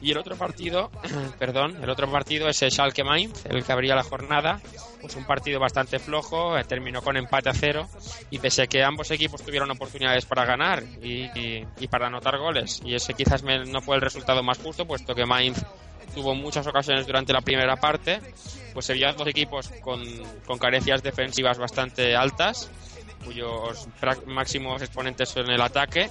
[0.00, 0.90] Y el otro partido,
[1.38, 4.60] perdón, el otro partido es el Schalke Mainz, el que abría la jornada.
[5.00, 7.88] Pues un partido bastante flojo, eh, terminó con empate a cero.
[8.30, 12.82] Y pese a que ambos equipos tuvieron oportunidades para ganar y, y, para anotar goles,
[12.84, 15.64] y ese quizás no fue el resultado más justo, puesto que Mainz
[16.14, 18.20] tuvo muchas ocasiones durante la primera parte,
[18.74, 20.02] pues se vio dos equipos con,
[20.46, 22.70] con carencias defensivas bastante altas,
[23.24, 23.88] cuyos
[24.26, 26.10] máximos exponentes son el ataque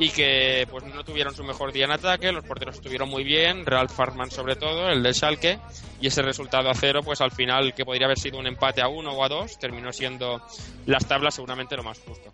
[0.00, 3.66] y que pues no tuvieron su mejor día en ataque, los porteros estuvieron muy bien,
[3.66, 5.58] Ralf Farman sobre todo, el del Schalke,
[6.00, 8.88] y ese resultado a cero, pues al final que podría haber sido un empate a
[8.88, 10.40] uno o a dos, terminó siendo
[10.86, 12.32] las tablas seguramente lo más justo.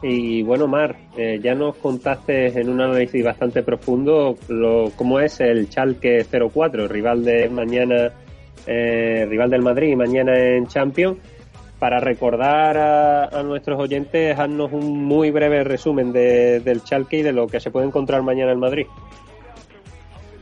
[0.00, 5.40] Y bueno, Mar, eh, ya nos contaste en un análisis bastante profundo lo, cómo es
[5.40, 8.12] el Schalke 04, rival de mañana,
[8.64, 11.18] eh, rival del Madrid mañana en Champions
[11.80, 17.46] para recordar a, nuestros oyentes, haznos un muy breve resumen del Chalke y de lo
[17.46, 18.86] que se puede encontrar mañana en Madrid.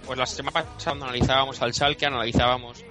[0.05, 2.85] Pues la semana pasada analizábamos al Chalke, analizábamos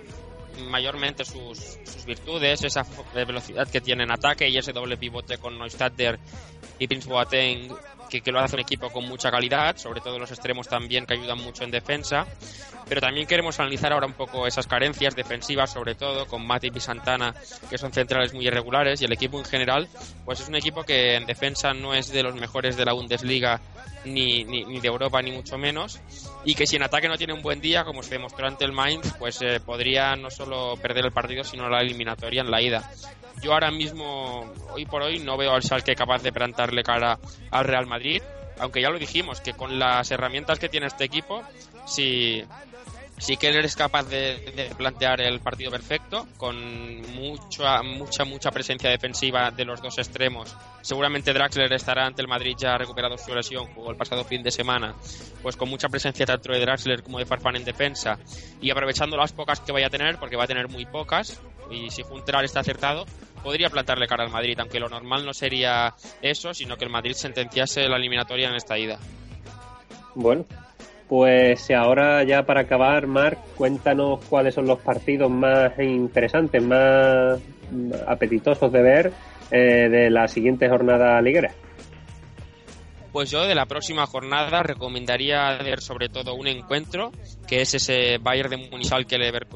[0.70, 6.18] mayormente sus, virtudes, esa velocidad que tiene en ataque y ese doble pivote con Neustadter
[6.80, 7.68] y Prince Boateng
[8.10, 11.40] que, lo hace un equipo con mucha calidad, sobre todo los extremos también que ayudan
[11.40, 12.26] mucho en defensa.
[12.88, 16.80] Pero también queremos analizar ahora un poco esas carencias defensivas, sobre todo con Matip y
[16.80, 17.34] Santana,
[17.70, 19.88] que son centrales muy irregulares, y el equipo en general,
[20.26, 23.60] pues es un equipo que en defensa no es de los mejores de la Bundesliga
[24.06, 26.00] ni, ni, de Europa, ni mucho menos,
[26.46, 28.72] y que si en ataque no tiene un buen día, como se demostró ante el
[28.72, 32.92] Mainz, pues eh, podría no solo perder el partido, sino la eliminatoria en la ida.
[33.42, 37.20] Yo ahora mismo, hoy por hoy, no veo al Schalke capaz de plantarle cara
[37.52, 38.22] al Real Madrid,
[38.60, 41.44] aunque ya lo dijimos, que con las herramientas que tiene este equipo,
[41.86, 42.44] si,
[43.18, 46.56] sí que eres capaz de, plantear el partido perfecto con
[47.14, 50.56] mucha mucha mucha presencia defensiva de los dos extremos.
[50.82, 54.52] Seguramente Draxler estará ante el Madrid ya recuperado su lesión jugó el pasado fin de
[54.52, 54.96] semana.
[55.42, 58.18] Pues con mucha presencia tanto de Draxler como de Farfán en defensa.
[58.62, 61.42] Y aprovechando las pocas que vaya a tener porque va a tener muy pocas
[61.72, 63.06] y si Junteral está acertado
[63.44, 67.14] podría plantarle cara al Madrid aunque lo normal no sería eso sino que el Madrid
[67.14, 69.00] sentenciase la eliminatoria en esta ida.
[70.16, 70.46] Bueno
[71.08, 77.40] pues ahora ya para acabar, Marc, cuéntanos cuáles son los partidos más interesantes, más
[78.06, 79.14] apetitosos de ver
[79.52, 81.54] eh, de la siguiente jornada liguera.
[83.12, 87.12] Pues yo de la próxima jornada recomendaría ver sobre todo un encuentro
[87.48, 89.16] que es ese Bayern de Munich que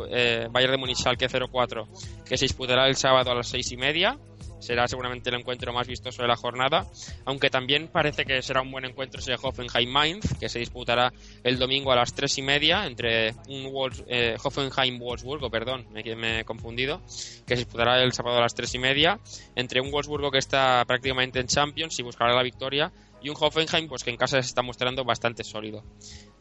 [0.09, 1.87] eh, Bayern de Munich que 04
[2.27, 4.17] que se disputará el sábado a las seis y media
[4.61, 6.87] será seguramente el encuentro más vistoso de la jornada,
[7.25, 11.11] aunque también parece que será un buen encuentro ese Hoffenheim-Mainz, que se disputará
[11.43, 13.71] el domingo a las tres y media entre un
[14.07, 17.01] eh, Hoffenheim-Wolfsburgo, perdón, me, he confundido,
[17.45, 19.19] que se disputará el sábado a las tres y media,
[19.55, 22.91] entre un Wolfsburgo que está prácticamente en Champions y buscará la victoria,
[23.21, 25.83] y un Hoffenheim pues que en casa se está mostrando bastante sólido.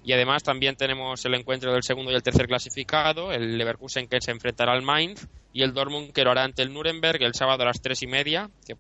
[0.03, 4.21] Y además también tenemos el encuentro del segundo y el tercer clasificado, el Leverkusen que
[4.21, 7.63] se enfrentará al Mainz y el Dortmund que lo hará ante el Nuremberg el sábado
[7.63, 8.51] a las tres y media.
[8.67, 8.77] Que...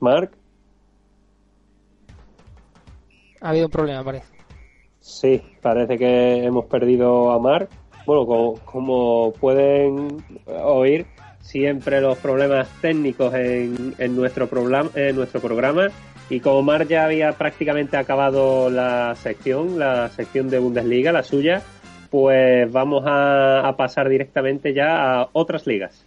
[0.00, 0.32] Mark.
[3.40, 4.26] Ha habido un problema, parece.
[4.98, 7.68] Sí, parece que hemos perdido a Mark.
[8.04, 11.06] Bueno, como, como pueden oír,
[11.42, 15.88] siempre los problemas técnicos en, en nuestro, programa, en nuestro programa.
[16.30, 21.62] Y como Mar ya había prácticamente acabado la sección, la sección de Bundesliga, la suya,
[22.10, 26.06] pues vamos a pasar directamente ya a otras ligas.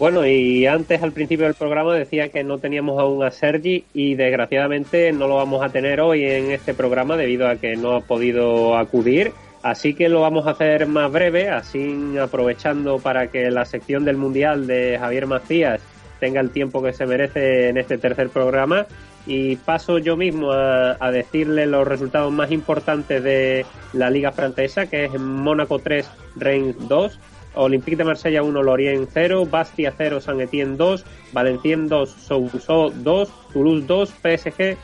[0.00, 4.14] Bueno, y antes al principio del programa decía que no teníamos aún a Sergi y
[4.14, 8.00] desgraciadamente no lo vamos a tener hoy en este programa debido a que no ha
[8.00, 9.32] podido acudir.
[9.62, 14.16] Así que lo vamos a hacer más breve, así aprovechando para que la sección del
[14.16, 15.82] Mundial de Javier Macías
[16.18, 18.86] tenga el tiempo que se merece en este tercer programa.
[19.26, 24.86] Y paso yo mismo a, a decirle los resultados más importantes de la Liga Francesa,
[24.86, 27.18] que es Mónaco 3, Reims 2.
[27.54, 33.28] Olympique de Marsella 1, Lorient 0, Bastia 0, San Etienne 2, Valenciennes 2, Sousou 2,
[33.52, 34.76] Toulouse 2, PSG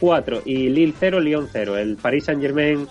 [0.00, 1.76] 4 y Lille 0, Lyon 0.
[1.76, 2.86] El Paris Saint Germain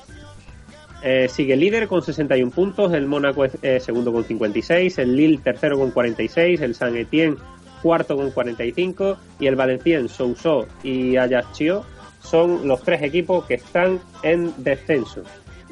[1.04, 5.38] eh, sigue líder con 61 puntos, el Mónaco es eh, segundo con 56, el Lille
[5.38, 7.38] tercero con 46, el San Etienne
[7.82, 11.84] cuarto con 45 y el Valenciennes, Sousou y Ajaccio
[12.22, 15.24] son los tres equipos que están en descenso.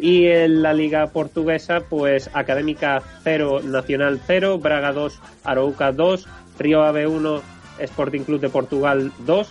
[0.01, 6.27] Y en la liga portuguesa, pues Académica 0, Nacional 0, Braga 2, Arouca 2,
[6.57, 7.41] Río Ave 1,
[7.77, 9.49] Sporting Club de Portugal 2,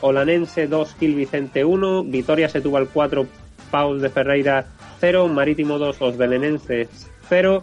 [0.00, 3.28] Olanense 2, Gil Vicente 1, Vitoria Setúbal 4,
[3.70, 4.66] Paul de Ferreira
[5.00, 7.62] 0, Marítimo 2, Os Belenenses 0,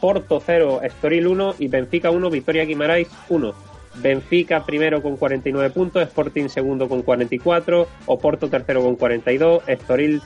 [0.00, 3.54] Porto 0, Estoril 1 y Benfica 1, Victoria Guimarães 1.
[4.02, 10.20] Benfica primero con 49 puntos, Sporting segundo con 44, Oporto tercero con 42, Estoril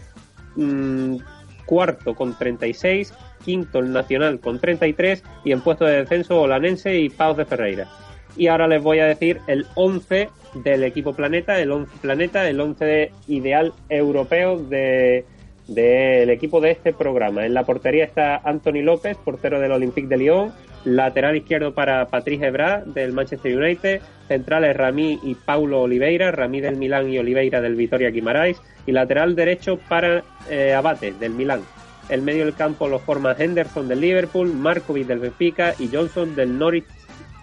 [0.56, 1.16] mmm,
[1.66, 3.12] cuarto con 36,
[3.44, 7.88] quinto el Nacional con 33 y en puesto de descenso Olanense y Pau de Ferreira.
[8.36, 10.28] Y ahora les voy a decir el 11
[10.64, 15.24] del equipo Planeta, el 11 Planeta, el 11 ideal europeo de
[15.68, 17.46] del equipo de este programa.
[17.46, 20.52] En la portería está Anthony López, portero del Olympique de Lyon,
[20.84, 26.76] lateral izquierdo para Patrice Ebra del Manchester United, centrales Ramí y Paulo Oliveira, Ramí del
[26.76, 31.62] Milán y Oliveira del Vitoria Guimarães, y lateral derecho para eh, Abate del Milán.
[32.08, 36.58] El medio del campo lo forma Henderson del Liverpool, Markovic del Benfica y Johnson del
[36.58, 36.84] Norwich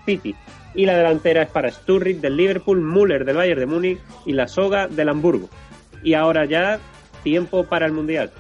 [0.05, 0.35] City.
[0.75, 4.47] Y la delantera es para Sturridge del Liverpool, Müller del Bayern de Múnich y la
[4.47, 5.49] Soga del Hamburgo.
[6.03, 6.79] Y ahora ya
[7.23, 8.31] tiempo para el Mundial.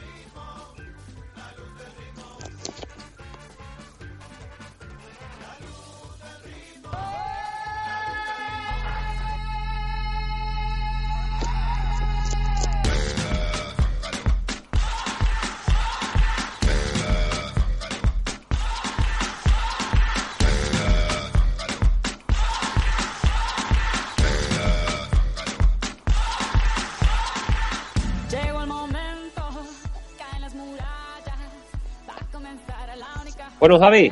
[33.61, 34.11] Bueno, Javi.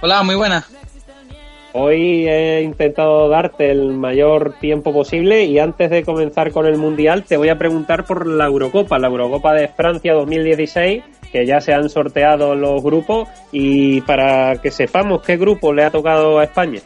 [0.00, 0.64] Hola, muy buenas.
[1.74, 7.24] Hoy he intentado darte el mayor tiempo posible y antes de comenzar con el Mundial
[7.24, 11.74] te voy a preguntar por la Eurocopa, la Eurocopa de Francia 2016, que ya se
[11.74, 16.80] han sorteado los grupos y para que sepamos qué grupo le ha tocado a España.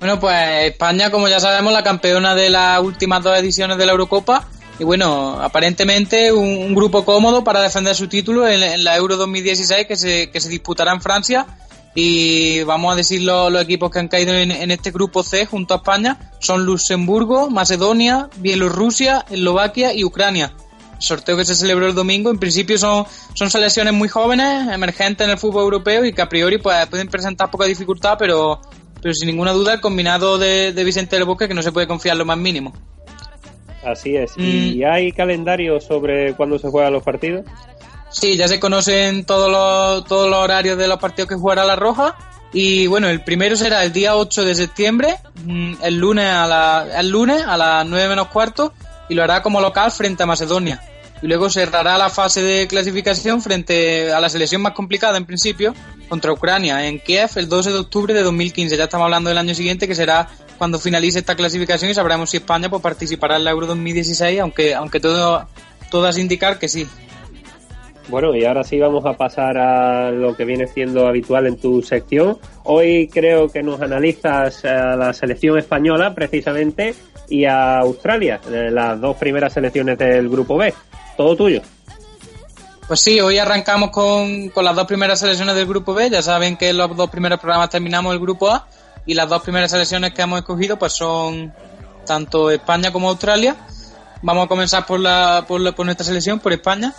[0.00, 0.34] Bueno, pues
[0.64, 4.48] España, como ya sabemos, la campeona de las últimas dos ediciones de la Eurocopa
[4.78, 9.96] y bueno, aparentemente un, grupo cómodo para defender su título en, la Euro 2016 que
[9.96, 11.46] se, que se disputará en Francia
[11.94, 15.78] y vamos a decir los, equipos que han caído en, este grupo C junto a
[15.78, 20.52] España son Luxemburgo, Macedonia, Bielorrusia, Eslovaquia y Ucrania.
[20.98, 23.04] Sorteo que se celebró el domingo, en principio son,
[23.34, 27.08] son selecciones muy jóvenes, emergentes en el fútbol europeo y que a priori pues, pueden
[27.08, 28.60] presentar poca dificultad, pero,
[29.00, 31.88] pero sin ninguna duda el combinado de, de Vicente del Bosque que no se puede
[31.88, 32.72] confiar lo más mínimo.
[33.84, 34.32] Así es.
[34.36, 34.92] ¿Y mm.
[34.92, 37.44] hay calendario sobre cuándo se juegan los partidos?
[38.10, 41.76] Sí, ya se conocen todos los, todos los horarios de los partidos que jugará la
[41.76, 42.16] Roja.
[42.52, 47.00] Y bueno, el primero será el día 8 de septiembre, mm, el lunes a, la,
[47.00, 48.74] el lunes a las 9 menos cuarto,
[49.08, 50.82] y lo hará como local frente a Macedonia.
[51.22, 55.74] Y luego cerrará la fase de clasificación frente a la selección más complicada en principio,
[56.08, 58.76] contra Ucrania, en Kiev el 12 de octubre de 2015.
[58.76, 60.28] Ya estamos hablando del año siguiente, que será
[60.62, 64.76] cuando finalice esta clasificación y sabremos si España pues, participará en la Euro 2016, aunque,
[64.76, 65.44] aunque todo,
[65.90, 66.86] todas indicar que sí.
[68.06, 71.82] Bueno, y ahora sí vamos a pasar a lo que viene siendo habitual en tu
[71.82, 72.38] sección.
[72.62, 76.94] Hoy creo que nos analizas a la selección española precisamente
[77.28, 80.72] y a Australia, las dos primeras selecciones del grupo B.
[81.16, 81.60] Todo tuyo.
[82.86, 86.08] Pues sí, hoy arrancamos con, con las dos primeras selecciones del grupo B.
[86.08, 88.68] Ya saben que en los dos primeros programas terminamos el grupo A
[89.06, 91.52] y las dos primeras selecciones que hemos escogido pues son
[92.06, 93.56] tanto España como Australia.
[94.22, 96.94] Vamos a comenzar por, la, por, por nuestra selección, por España.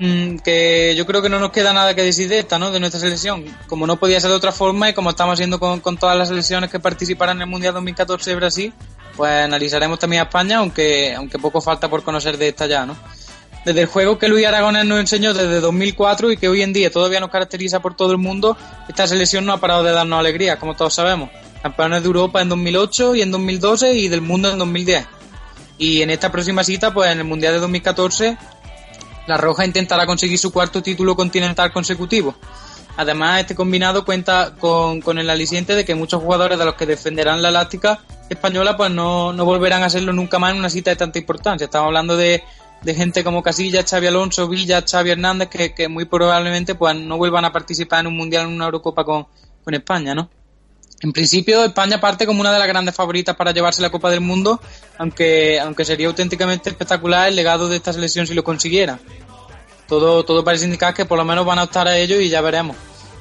[0.00, 2.70] Mm, que yo creo que no nos queda nada que decir de esta, ¿no?
[2.70, 3.44] De nuestra selección.
[3.66, 6.28] Como no podía ser de otra forma y como estamos haciendo con, con todas las
[6.28, 8.74] selecciones que participarán en el Mundial 2014 de Brasil,
[9.16, 12.96] pues analizaremos también a España, aunque, aunque poco falta por conocer de esta ya, ¿no?
[13.64, 16.90] Desde el juego que Luis Aragonés nos enseñó desde 2004 y que hoy en día
[16.90, 18.56] todavía nos caracteriza por todo el mundo,
[18.88, 21.30] esta selección no ha parado de darnos alegría, como todos sabemos.
[21.62, 25.06] Campeones de Europa en 2008 y en 2012 y del mundo en 2010.
[25.76, 28.38] Y en esta próxima cita, pues en el Mundial de 2014,
[29.26, 32.34] la Roja intentará conseguir su cuarto título continental consecutivo.
[32.96, 37.42] Además, este combinado cuenta con, el aliciente de que muchos jugadores de los que defenderán
[37.42, 40.96] la elástica española pues no, no volverán a hacerlo nunca más en una cita de
[40.96, 41.66] tanta importancia.
[41.66, 42.42] Estamos hablando de,
[42.82, 47.16] de gente como Casillas, Xavi Alonso, Villa, Xavi Hernández, que, que, muy probablemente pues no
[47.16, 49.26] vuelvan a participar en un Mundial, en una Eurocopa con,
[49.64, 50.30] con España, ¿no?
[51.00, 54.20] En principio, España parte como una de las grandes favoritas para llevarse la Copa del
[54.20, 54.60] Mundo,
[54.98, 58.98] aunque, aunque sería auténticamente espectacular el legado de esta selección si lo consiguiera.
[59.86, 62.40] Todo, todo parece indicar que por lo menos van a optar a ello y ya
[62.40, 62.76] veremos.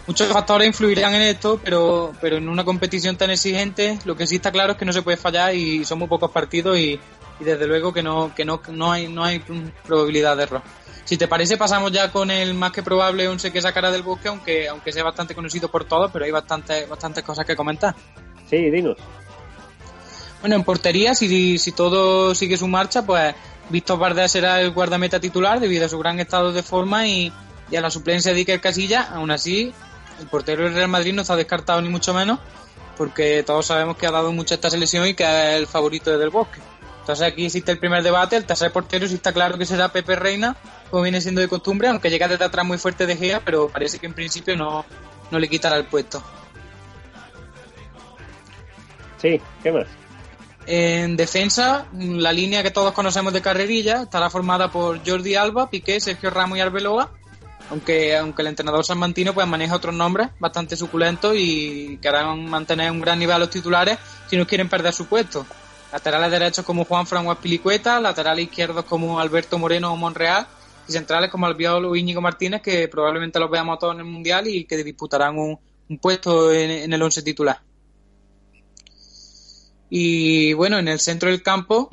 [0.08, 4.38] Muchos factores influirán en esto, pero, pero en una competición tan exigente, lo que sí
[4.38, 6.99] está claro es que no se puede fallar y son muy pocos partidos y,
[7.40, 9.44] y desde luego que no, que no, no hay, no hay
[9.86, 10.62] probabilidad de error.
[11.06, 14.28] Si te parece, pasamos ya con el más que probable once que sacará del bosque,
[14.28, 17.96] aunque, aunque sea bastante conocido por todos, pero hay bastantes, bastantes cosas que comentar.
[18.50, 18.98] Sí, dinos.
[20.42, 23.34] Bueno, en portería, si, si todo sigue su marcha, pues
[23.70, 27.32] Víctor Vardés será el guardameta titular debido a su gran estado de forma y,
[27.76, 29.10] a la suplencia de Iker Casilla.
[29.14, 29.74] Aún así,
[30.20, 32.40] el portero del Real Madrid no está descartado ni mucho menos,
[32.98, 36.30] porque todos sabemos que ha dado mucho esta selección y que es el favorito del
[36.30, 36.60] Bosque.
[37.08, 40.18] Entonces aquí existe el primer debate, el tercer portero sí está claro que será Pepe
[40.18, 40.58] Reina,
[40.91, 43.97] como viene siendo de costumbre, aunque llega desde atrás muy fuerte de Gea, pero parece
[43.97, 44.84] que en principio no,
[45.32, 46.22] no le quitará el puesto.
[49.22, 49.88] Sí, ¿qué más?
[50.66, 56.01] En defensa, la línea que todos conocemos de carrerilla estará formada por Jordi Alba, Piqué,
[56.01, 57.10] Sergio Ramos y Arbeloa,
[57.70, 62.91] aunque, aunque el entrenador salmantino pues maneja otros nombres bastante suculentos y que harán mantener
[62.91, 63.97] un gran nivel a los titulares
[64.30, 65.45] si no quieren perder su puesto.
[65.92, 70.46] Laterales derechos como Juan Fran Pilicueta, laterales izquierdos como Alberto Moreno o Monreal,
[70.88, 74.48] y centrales como Albiol o Íñigo Martínez, que probablemente los veamos todos en el Mundial
[74.48, 75.60] y que disputarán un,
[76.00, 77.62] puesto en, el once titular.
[79.90, 81.90] Y bueno, en el centro del campo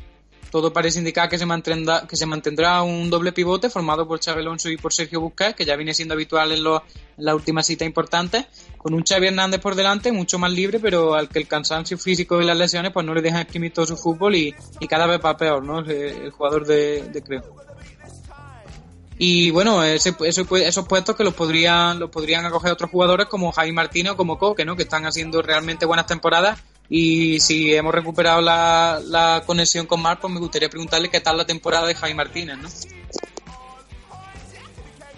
[0.55, 4.41] todo parece indicar que se mantendrá, que se mantendrá un doble pivote formado por Xavi
[4.41, 6.81] Alonso y por Sergio Busquets, que ya viene siendo habitual en, los,
[7.19, 8.47] en las últimas citas importantes,
[8.79, 12.41] con un Xavi Hernández por delante, mucho más libre, pero al que el cansancio físico
[12.41, 14.55] y las lesiones pues no le dejan exprimir todo su fútbol y,
[14.89, 15.81] cada vez va peor, ¿no?
[15.81, 17.43] El, jugador de, de Creo.
[19.19, 23.73] Y bueno, ese, esos puestos que los podrían, los podrían acoger otros jugadores como Javi
[23.73, 24.77] Martínez o como Coque, ¿no?
[24.77, 30.33] Que están haciendo realmente buenas temporadas y si hemos recuperado la, conexión con Mar, pues
[30.33, 32.69] me gustaría preguntarle qué tal la temporada de Javi Martínez, ¿no?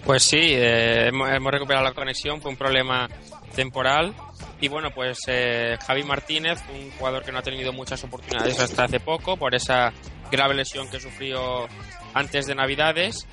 [0.05, 3.09] Pues sí, eh, hemos, hemos recuperado la conexión, fue un problema
[3.55, 4.15] temporal.
[4.59, 8.85] Y bueno, pues eh, Javi Martínez, un jugador que no ha tenido muchas oportunidades hasta
[8.85, 9.91] hace poco por esa
[10.31, 11.67] grave lesión que sufrió
[12.13, 13.27] antes de Navidades.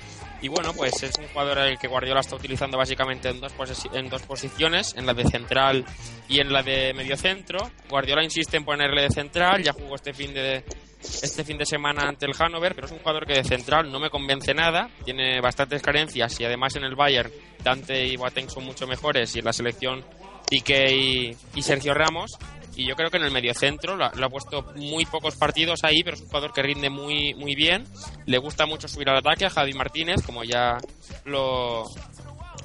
[0.45, 3.51] Y bueno, pues es un jugador al que Guardiola está utilizando básicamente en dos,
[3.91, 5.83] en dos posiciones, en la de central
[6.29, 7.71] y en la de mediocentro.
[7.89, 10.63] Guardiola insiste en ponerle de central, ya jugó este fin de
[11.01, 13.99] este fin de semana ante el Hannover, pero es un jugador que de central no
[13.99, 17.31] me convence nada, tiene bastantes carencias y además en el Bayern
[17.63, 20.05] Dante y Boateng son mucho mejores y en la selección
[20.47, 22.37] Piqué y Sergio Ramos.
[22.75, 26.03] Y yo creo que en el mediocentro lo, lo ha puesto muy pocos partidos ahí,
[26.03, 27.85] pero es un jugador que rinde muy, muy bien.
[28.25, 30.77] Le gusta mucho subir al ataque a Javi Martínez, como ya
[31.23, 31.85] lo,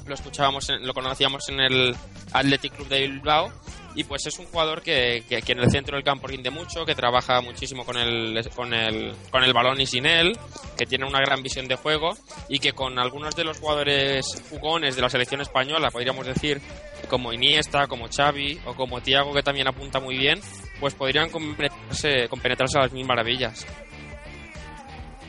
[0.07, 1.97] lo escuchábamos, en- lo conocíamos en el
[2.33, 3.53] Athletic Club de Bilbao.
[3.97, 6.95] Y pues es un jugador que, que, en el centro del campo rinde mucho, que
[6.95, 10.39] trabaja muchísimo con el, con, el, con el balón y sin él,
[10.79, 12.17] que tiene una gran visión de juego
[12.49, 16.61] y que con algunos de los jugadores jugones de la selección española, podríamos decir,
[17.09, 20.41] como Iniesta, como Xavi o como Thiago, que también apunta muy bien,
[20.79, 23.67] pues podrían compenetrarse, compenetrarse a las mil maravillas.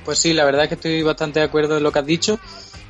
[0.06, 2.40] Pues sí, la verdad es que estoy bastante de acuerdo en lo que has dicho.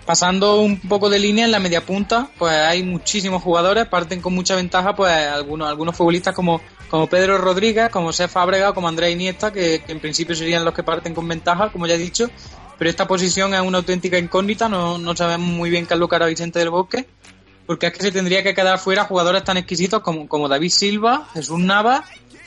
[0.06, 4.34] Pasando un poco de línea en la media punta, pues hay muchísimos jugadores, parten con
[4.34, 9.14] mucha ventaja, pues algunos, algunos futbolistas como, como Pedro Rodríguez, como Sef Fábrega, como Andrés
[9.14, 12.30] Iniesta, que, que en principio serían los que parten con ventaja, como ya he dicho,
[12.82, 16.10] pero esta posición es una auténtica incógnita, no, no sabemos muy bien qué es lo
[16.10, 17.08] que hará Vicente del Bosque,
[17.68, 21.28] porque es que se tendría que quedar fuera jugadores tan exquisitos como, como David Silva,
[21.36, 22.02] Jesús Navas,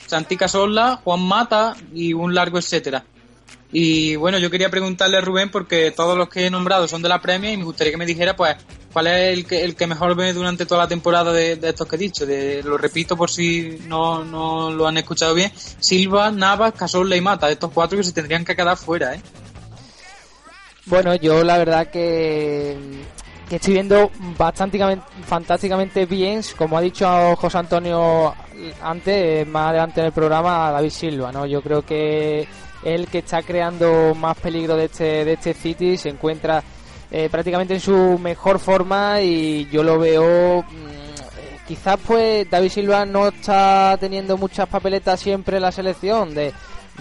[0.07, 3.05] Santi Cazorla, Juan Mata y un largo etcétera.
[3.71, 7.09] Y bueno, yo quería preguntarle a Rubén porque todos los que he nombrado son de
[7.09, 8.55] la Premier y me gustaría que me dijera pues
[8.93, 11.95] cuál es el que, el que mejor ve durante toda la temporada de, estos que
[11.97, 12.25] he dicho.
[12.25, 15.51] De, lo repito por si no, no lo han escuchado bien.
[15.55, 19.21] Silva, Navas, Cazorla y Mata, estos cuatro que se tendrían que quedar fuera, ¿eh?
[20.85, 22.77] Bueno, yo la verdad que,
[23.49, 24.79] que estoy viendo bastante
[25.25, 28.33] fantásticamente bien, como ha dicho José Antonio
[28.81, 31.45] antes, más adelante en el programa, a David Silva, ¿no?
[31.45, 32.47] Yo creo que
[32.85, 36.63] el que está creando más peligro de este, de este City, se encuentra
[37.11, 43.05] eh, prácticamente en su mejor forma y yo lo veo mm, quizás pues David Silva
[43.05, 46.53] no está teniendo muchas papeletas siempre en la selección de,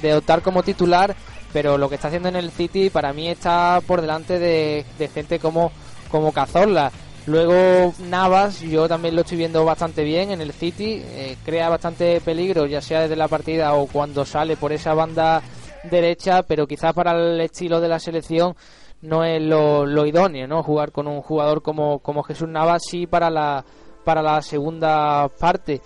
[0.03, 1.15] de optar como titular
[1.55, 5.09] pero lo que está haciendo en el City para mí está por delante de, de
[5.09, 5.71] gente como,
[6.11, 6.91] como Cazorla.
[7.27, 12.21] Luego Navas, yo también lo estoy viendo bastante bien en el City, eh, crea bastante
[12.21, 15.43] peligro, ya sea desde la partida o cuando sale por esa banda
[15.91, 18.55] derecha, pero quizás para el estilo de la selección
[19.03, 20.63] no es lo, lo idóneo, ¿no?
[20.63, 23.65] Jugar con un jugador como, como Jesús Navas sí para la,
[24.05, 25.81] para la segunda parte.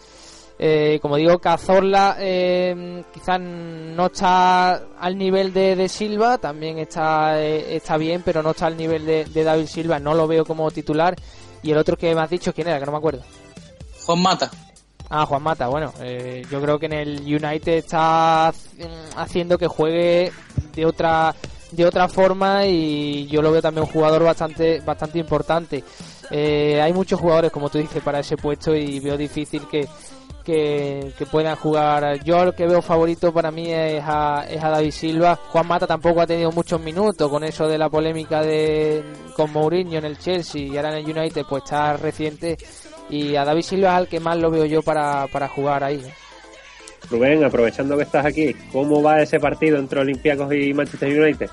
[0.60, 7.40] Eh, como digo, Cazorla eh, quizás no está al nivel de, de Silva, también está,
[7.40, 10.44] eh, está bien, pero no está al nivel de, de, David Silva, no lo veo
[10.44, 11.14] como titular.
[11.62, 12.80] Y el otro que me has dicho, ¿quién era?
[12.80, 13.22] Que no me acuerdo.
[14.04, 14.50] Juan Mata.
[15.10, 18.52] Ah, Juan Mata, bueno, eh, yo creo que en el United está
[19.16, 20.32] haciendo que juegue
[20.74, 21.34] de otra
[21.70, 25.82] de otra forma y yo lo veo también un jugador bastante bastante importante.
[26.30, 29.88] Eh, hay muchos jugadores, como tú dices, para ese puesto y veo difícil que,
[30.44, 32.22] que, que, puedan jugar.
[32.22, 35.36] Yo el que veo favorito para mí es a, es a David Silva.
[35.36, 39.02] Juan Mata tampoco ha tenido muchos minutos con eso de la polémica de
[39.34, 42.58] con Mourinho en el Chelsea y ahora en el United pues está reciente
[43.10, 45.96] y a David Silva es el que más lo veo yo para, para jugar ahí.
[45.96, 46.12] ¿eh?
[47.10, 51.50] Rubén, aprovechando que estás aquí, ¿cómo va ese partido entre Olympiacos y Manchester United?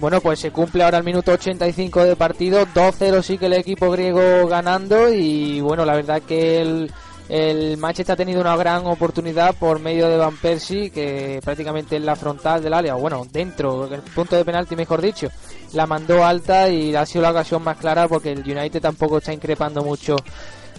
[0.00, 3.90] Bueno, pues se cumple ahora el minuto 85 de partido, 2-0 sí que el equipo
[3.90, 6.92] griego ganando y bueno, la verdad que el,
[7.28, 12.06] el Manchester ha tenido una gran oportunidad por medio de Van Persie, que prácticamente en
[12.06, 15.28] la frontal del área, bueno, dentro, el punto de penalti mejor dicho,
[15.72, 19.32] la mandó alta y ha sido la ocasión más clara porque el United tampoco está
[19.32, 20.14] increpando mucho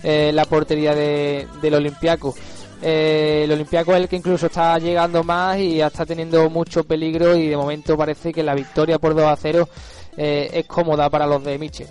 [0.03, 2.35] eh, la portería de, del Olympiaco.
[2.81, 7.35] Eh, el Olympiaco es el que incluso está llegando más y está teniendo mucho peligro
[7.35, 9.69] y de momento parece que la victoria por 2 a 0
[10.15, 11.87] eh, es cómoda para los de Michel.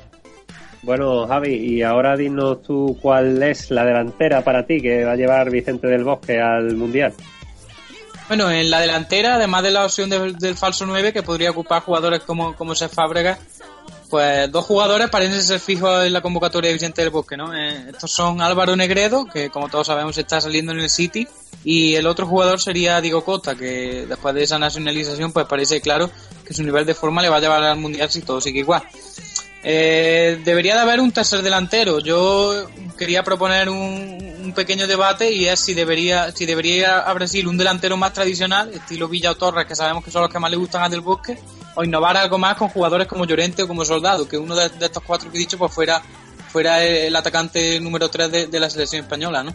[0.82, 5.16] Bueno, Javi, y ahora dinos tú cuál es la delantera para ti que va a
[5.16, 7.12] llevar Vicente del Bosque al Mundial.
[8.28, 11.82] Bueno, en la delantera, además de la opción de, del falso 9, que podría ocupar
[11.82, 13.38] jugadores como, como se Fábrega,
[14.08, 17.54] pues dos jugadores parecen ser fijos en la convocatoria de Vicente del Bosque, ¿no?
[17.54, 21.28] Eh, estos son Álvaro Negredo, que como todos sabemos está saliendo en el City,
[21.64, 26.10] y el otro jugador sería Diego Costa, que después de esa nacionalización pues parece claro
[26.44, 28.82] que su nivel de forma le va a llevar al Mundial si todo sigue igual.
[29.62, 31.98] Eh, debería de haber un tercer delantero.
[31.98, 37.58] Yo quería proponer un, pequeño debate y es si debería si debería a Brasil un
[37.58, 40.56] delantero más tradicional, estilo Villa o Torres, que sabemos que son los que más le
[40.56, 41.38] gustan a Del Bosque,
[41.78, 45.00] o innovar algo más con jugadores como Llorente o como Soldado, que uno de, estos
[45.00, 46.02] cuatro que he dicho pues fuera,
[46.48, 49.54] fuera el atacante número 3 de, la selección española, ¿no?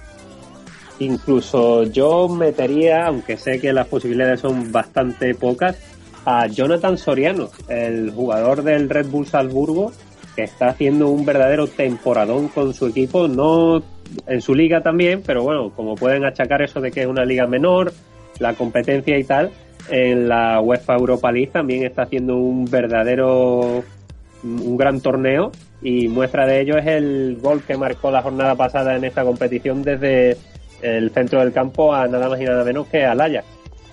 [0.99, 5.75] Incluso yo metería, aunque sé que las posibilidades son bastante pocas,
[6.23, 9.91] a Jonathan Soriano, el jugador del Red Bull Salzburgo,
[10.33, 13.83] que está haciendo un verdadero temporadón con su equipo, no
[14.27, 17.47] en su liga también, pero bueno, como pueden achacar eso de que es una liga
[17.47, 17.91] menor,
[18.39, 19.51] la competencia y tal,
[19.89, 23.83] en la UEFA Europa League también está haciendo un verdadero,
[24.43, 25.51] un gran torneo
[25.81, 29.83] y muestra de ello es el gol que marcó la jornada pasada en esta competición
[29.83, 30.37] desde
[30.81, 33.45] el centro del campo a nada más y nada menos que al Ajax.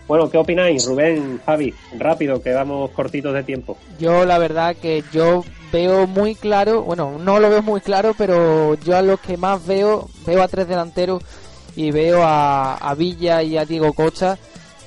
[0.07, 1.73] Bueno, ¿qué opináis, Rubén, Javi?
[1.97, 3.77] Rápido, que vamos cortitos de tiempo.
[4.01, 8.75] Yo la verdad que yo veo muy claro, bueno, no lo veo muy claro, pero
[8.75, 11.23] yo a lo que más veo, veo a tres delanteros
[11.77, 14.37] y veo a, a Villa y a Diego Cocha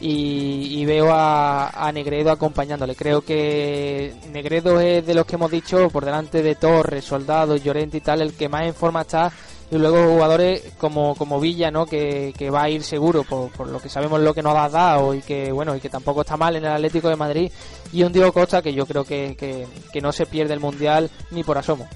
[0.06, 2.96] y, veo a, Negredo acompañándole.
[2.96, 7.98] Creo que Negredo es de los que hemos dicho por delante de Torres, Soldado, Llorente
[7.98, 9.32] y tal, el que más en forma está.
[9.72, 11.86] Y luego jugadores como, como Villa, ¿no?
[11.86, 15.22] Que, va a ir seguro por, lo que sabemos lo que nos ha dado y
[15.22, 17.52] que bueno y que tampoco está mal en el Atlético de Madrid.
[17.94, 21.10] Y un Diego Costa que yo creo que, que, que no se pierde el Mundial
[21.32, 21.88] ni por asomo.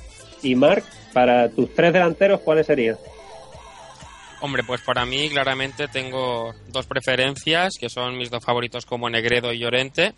[0.41, 2.97] Y Marc, para tus tres delanteros, ¿cuáles serían?
[4.39, 9.51] Hombre, pues para mí claramente tengo dos preferencias, que son mis dos favoritos como Negredo
[9.51, 10.13] y Llorente.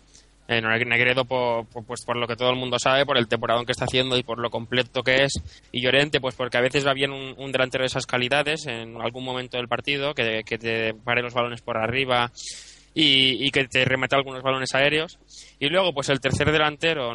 [0.46, 3.72] Eh, Negredo por, pues por lo que todo el mundo sabe, por el temporadón que
[3.72, 5.32] está haciendo y por lo completo que es.
[5.72, 9.24] Y Llorente, pues porque a veces va bien un, delantero de esas calidades en algún
[9.24, 12.30] momento del partido, que, te pare los balones por arriba
[12.92, 15.18] y, y, que te remeta algunos balones aéreos.
[15.60, 17.14] Y luego, pues el tercer delantero,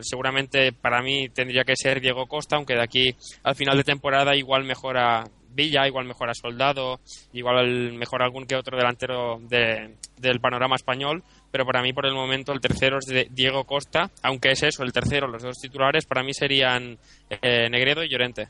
[0.00, 4.36] seguramente para mí tendría que ser Diego Costa, aunque de aquí al final de temporada
[4.36, 5.24] igual mejora
[5.58, 7.00] Villa, igual mejora Soldado,
[7.32, 12.52] igual mejor algún que otro delantero del panorama español, pero para mí por el momento
[12.52, 16.22] el tercero es de Diego Costa, aunque es eso, el tercero, los dos titulares para
[16.22, 16.96] mí serían
[17.28, 18.46] eh, Negredo y Llorente.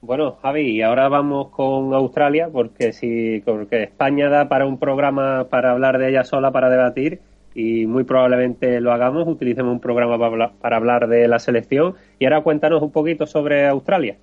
[0.00, 5.44] Bueno, Javi, y ahora vamos con Australia, porque si porque España da para un programa
[5.48, 7.20] para hablar de ella sola, para debatir,
[7.54, 10.18] y muy probablemente lo hagamos, utilicemos un programa
[10.60, 11.94] para hablar de la selección.
[12.18, 14.16] Y ahora cuéntanos un poquito sobre Australia.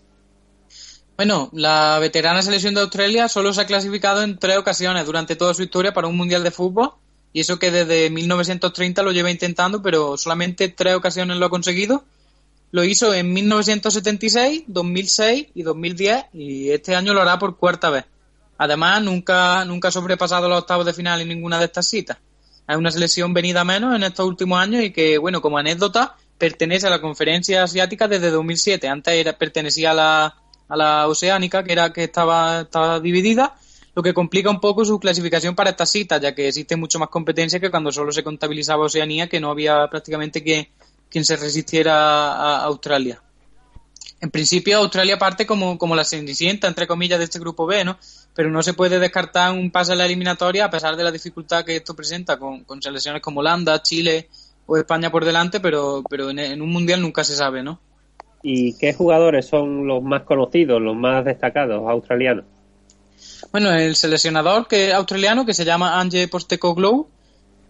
[1.17, 5.53] Bueno, la veterana selección de Australia solo se ha clasificado en tres ocasiones durante toda
[5.53, 6.93] su historia para un mundial de fútbol.
[7.33, 12.03] Y eso que desde 1930 lo lleva intentando, pero solamente tres ocasiones lo ha conseguido.
[12.71, 18.05] Lo hizo en 1976, 2006 y 2010 y este año lo hará por cuarta vez.
[18.57, 22.17] Además, nunca, nunca ha sobrepasado los octavos de final en ninguna de estas citas.
[22.67, 26.87] Es una selección venida menos en estos últimos años y que, bueno, como anécdota, pertenece
[26.87, 28.87] a la conferencia asiática desde 2007.
[28.87, 30.35] Antes era, pertenecía a la,
[30.71, 33.55] a la oceánica, que era que estaba, estaba dividida,
[33.93, 37.09] lo que complica un poco su clasificación para estas citas, ya que existe mucho más
[37.09, 40.71] competencia que cuando solo se contabilizaba Oceanía, que no había prácticamente que,
[41.09, 43.21] quien se resistiera a Australia.
[44.21, 47.97] En principio, Australia parte como, como la cenicienta, entre comillas, de este grupo B, ¿no?
[48.33, 51.65] Pero no se puede descartar un pase a la eliminatoria a pesar de la dificultad
[51.65, 54.29] que esto presenta con, con selecciones como Holanda, Chile
[54.67, 57.79] o España por delante, pero, pero en, un mundial nunca se sabe, ¿no?
[58.43, 62.45] ¿Y qué jugadores son los más conocidos, los más destacados australianos?
[63.51, 67.07] Bueno, el seleccionador que australiano que se llama Ange Postecoglou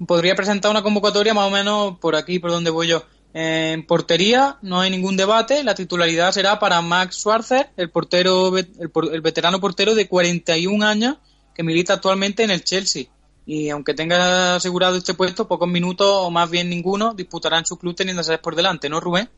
[0.06, 3.04] podría presentar una convocatoria más o menos por aquí, por donde voy yo.
[3.34, 9.22] En portería no hay ningún debate, la titularidad será para Max Schwarzer, el portero el,
[9.22, 11.18] veterano portero de 41 años
[11.56, 13.06] que milita actualmente en el Chelsea.
[13.46, 17.78] Y aunque tenga asegurado este puesto, pocos minutos o más bien ninguno disputará en su
[17.78, 19.30] club teniéndose por delante, ¿no, Rubén?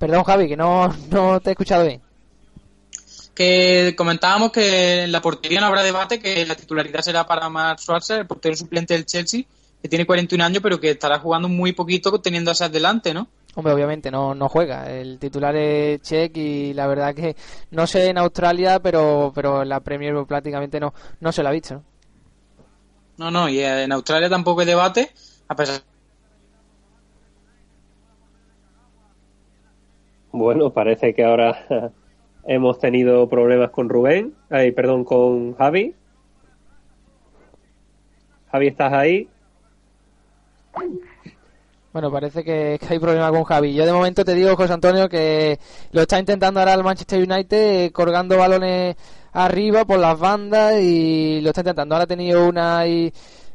[0.00, 2.00] Perdón, Javi, que no, no te he escuchado bien.
[3.34, 7.82] Que comentábamos que en la portería no habrá debate, que la titularidad será para Max
[7.82, 9.42] Schwarzer, el portero suplente del Chelsea,
[9.82, 13.28] que tiene 41 años, pero que estará jugando muy poquito teniendo hacia adelante, ¿no?
[13.56, 14.90] Hombre, obviamente no, no juega.
[14.90, 17.36] El titular es Check y la verdad que
[17.70, 21.82] no sé en Australia, pero pero la Premier prácticamente no, no se la ha visto.
[23.18, 23.30] ¿no?
[23.30, 25.12] no, y en Australia tampoco hay debate,
[25.46, 25.82] a pesar
[30.32, 31.66] Bueno, parece que ahora
[32.44, 35.94] hemos tenido problemas con Rubén, ay, perdón, con Javi.
[38.50, 39.28] Javi, ¿estás ahí?
[41.92, 43.74] Bueno, parece que, hay problema con Javi.
[43.74, 45.58] Yo de momento te digo, José Antonio, que
[45.90, 48.96] lo está intentando ahora el Manchester United, eh, colgando balones
[49.32, 51.94] arriba por las bandas y lo está intentando.
[51.94, 53.12] Ahora ha tenido una ahí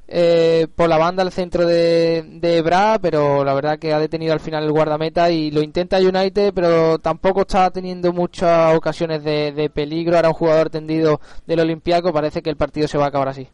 [0.08, 4.34] eh, por la banda al centro de, de Bra, pero la verdad que ha detenido
[4.34, 9.52] al final el guardameta y lo intenta United, pero tampoco está teniendo muchas ocasiones de,
[9.52, 10.16] de peligro.
[10.16, 13.48] Ahora un jugador tendido del Olympiaco, parece que el partido se va a acabar así.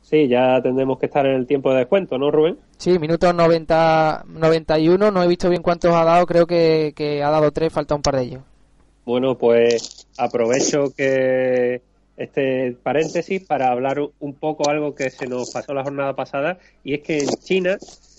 [0.00, 2.58] sí, ya tendremos que estar en el tiempo de descuento, ¿no, Rubén?
[2.78, 7.30] Sí, minutos 90, 91, no he visto bien cuántos ha dado, creo que, que ha
[7.30, 8.42] dado tres, falta un par de ellos.
[9.04, 11.82] Bueno, pues aprovecho que
[12.16, 16.94] este paréntesis para hablar un poco algo que se nos pasó la jornada pasada y
[16.94, 17.76] es que en China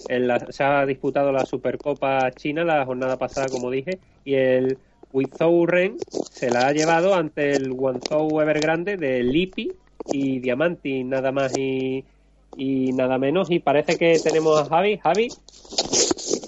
[0.09, 4.77] en la, se ha disputado la Supercopa China la jornada pasada como dije y el
[5.13, 5.97] Wizhou Ren
[6.31, 9.71] se la ha llevado ante el Guangzhou Evergrande de Lipi
[10.11, 12.03] y Diamanti nada más y,
[12.57, 13.49] y nada menos.
[13.51, 14.97] Y parece que tenemos a Javi.
[14.97, 15.27] Javi.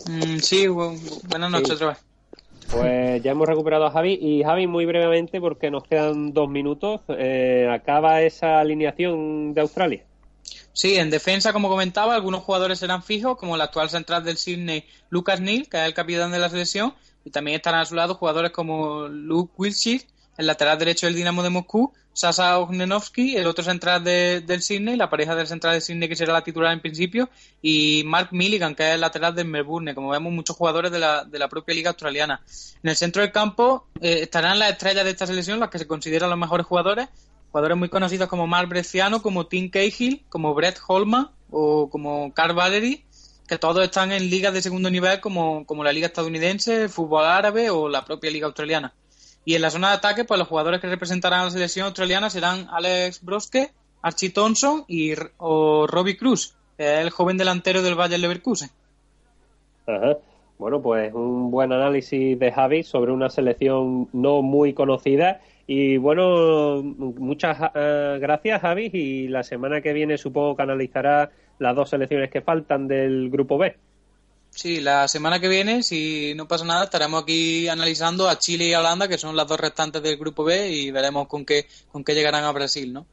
[0.10, 2.07] Mm, sí buenas noches otra vez
[2.70, 7.02] pues ya hemos recuperado a Javi y Javi muy brevemente porque nos quedan dos minutos.
[7.10, 10.04] Eh, acaba esa alineación de Australia.
[10.74, 14.86] Sí, en defensa, como comentaba, algunos jugadores serán fijos, como el actual central del Sydney,
[15.10, 16.94] Lucas Neal, que es el capitán de la selección,
[17.26, 20.06] y también estarán a su lado jugadores como Luke Wilshire,
[20.38, 25.10] el lateral derecho del Dinamo de Moscú, Sasa Ognenovsky, el otro central del Sydney, la
[25.10, 27.30] pareja del central del Sydney que será la titular en principio,
[27.62, 31.26] y Mark Milligan, que es el lateral del Melbourne, como vemos muchos jugadores de la,
[31.26, 32.42] de la propia liga australiana.
[32.82, 35.86] En el centro del campo eh, estarán las estrellas de esta selección, las que se
[35.86, 37.08] consideran los mejores jugadores,
[37.52, 42.56] jugadores muy conocidos como Mark Bresciano, como Tim Cahill, como Brett Holman o como Carl
[42.56, 43.06] Valery,
[43.48, 47.26] que todos están en ligas de segundo nivel como, como la liga estadounidense, el fútbol
[47.26, 48.94] árabe o la propia liga australiana.
[49.48, 52.30] Y en la zona de ataque, pues los jugadores que representarán a la selección australiana
[52.30, 53.72] serán Alex Broske,
[54.02, 58.70] Archie Thompson y o Robbie Cruz, el joven delantero del Bayern Leverkusen.
[59.86, 60.18] Ajá.
[60.58, 65.40] Bueno, pues un buen análisis de Javi sobre una selección no muy conocida.
[65.66, 71.74] Y bueno, muchas eh, gracias Javi y la semana que viene supongo que analizará las
[71.74, 73.78] dos selecciones que faltan del grupo B.
[74.58, 78.74] Sí, la semana que viene, si no pasa nada, estaremos aquí analizando a Chile y
[78.74, 82.04] a Holanda, que son las dos restantes del grupo B, y veremos con qué, con
[82.04, 83.06] qué llegarán a Brasil, ¿no?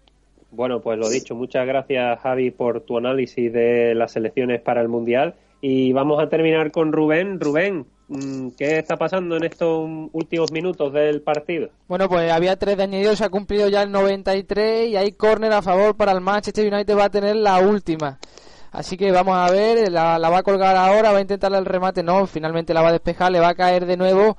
[0.53, 4.89] Bueno, pues lo dicho, muchas gracias Javi por tu análisis de las selecciones para el
[4.89, 5.35] Mundial.
[5.61, 7.39] Y vamos a terminar con Rubén.
[7.39, 11.69] Rubén, mm, ¿qué está pasando en estos últimos minutos del partido?
[11.89, 15.53] Bueno, pues había tres de añadido, se ha cumplido ya el 93 y hay córner
[15.53, 18.19] a favor para el Manchester United, va a tener la última.
[18.75, 22.03] Así que vamos a ver, la, va a colgar ahora, va a intentar el remate,
[22.03, 24.37] no, finalmente la va a despejar, le va a caer de nuevo.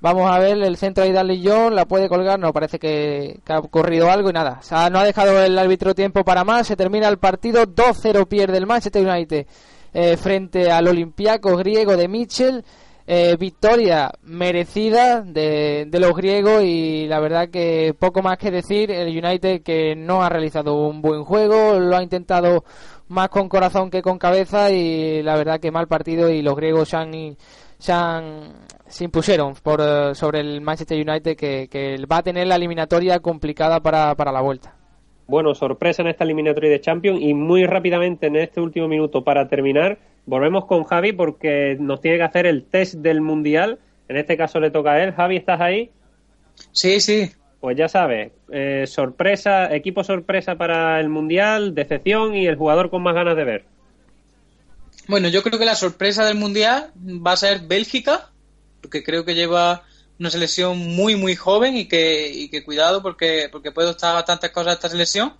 [0.00, 3.60] Vamos a ver el centro de Dali John, la puede colgar, no, parece que, ha
[3.60, 4.58] ocurrido algo y nada.
[4.60, 8.26] O sea, no ha dejado el árbitro tiempo para más, se termina el partido, 2-0
[8.26, 9.46] pierde el Manchester United
[9.94, 12.64] eh, frente al Olympiacos griego de Mitchell.
[13.10, 18.90] Eh, victoria merecida de, de, los griegos y la verdad que poco más que decir.
[18.90, 22.64] El United que no ha realizado un buen juego, lo ha intentado
[23.08, 26.90] más con corazón que con cabeza y la verdad que mal partido y los griegos
[26.90, 28.52] se han,
[28.86, 33.20] se, impusieron por, eh, sobre el Manchester United que, que, va a tener la eliminatoria
[33.20, 34.74] complicada para, para la vuelta.
[35.26, 39.48] Bueno, sorpresa en esta eliminatoria de Champions y muy rápidamente en este último minuto para
[39.48, 39.98] terminar,
[40.28, 43.78] volvemos con Javi porque nos tiene que hacer el test del Mundial.
[44.08, 45.12] En este caso le toca a él.
[45.12, 45.90] Javi, ¿estás ahí?
[46.72, 47.32] Sí, sí.
[47.60, 53.02] Pues ya sabes, eh, sorpresa, equipo sorpresa para el Mundial, decepción y el jugador con
[53.02, 53.64] más ganas de ver.
[55.08, 58.30] Bueno, yo creo que la sorpresa del Mundial va a ser Bélgica,
[58.80, 59.82] porque creo que lleva
[60.20, 64.50] una selección muy, muy joven y que, y que cuidado porque, porque puede estar bastantes
[64.50, 65.32] cosas esta selección.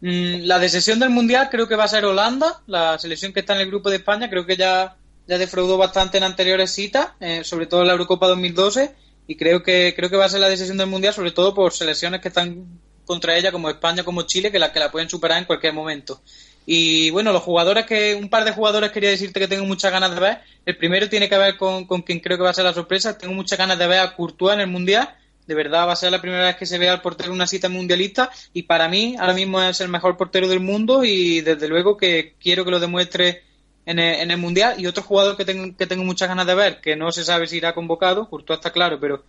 [0.00, 3.54] Mm, la decepción del Mundial creo que va a ser Holanda, la selección que está
[3.54, 4.96] en el grupo de España, creo que ya,
[5.26, 8.94] ya defraudó bastante en anteriores citas, eh, sobre todo en la Eurocopa 2012
[9.26, 11.72] y creo que creo que va a ser la decisión del mundial sobre todo por
[11.72, 12.66] selecciones que están
[13.04, 16.22] contra ella como España como Chile que la que la pueden superar en cualquier momento.
[16.66, 20.14] Y bueno los jugadores que un par de jugadores quería decirte que tengo muchas ganas
[20.14, 20.40] de ver.
[20.64, 23.18] El primero tiene que ver con, con quien creo que va a ser la sorpresa.
[23.18, 25.08] Tengo muchas ganas de ver a Courtois en el mundial
[25.50, 27.46] de verdad va a ser la primera vez que se vea al portero en una
[27.48, 31.66] cita mundialista y para mí ahora mismo es el mejor portero del mundo y desde
[31.66, 33.42] luego que quiero que lo demuestre
[33.84, 34.76] en el, Mundial.
[34.78, 37.48] Y otro jugador que tengo, que tengo muchas ganas de ver, que no se sabe
[37.48, 39.24] si irá convocado, Courtois está claro, pero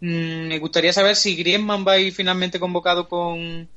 [0.00, 3.68] mm, me gustaría saber si Griezmann va a ir finalmente convocado con,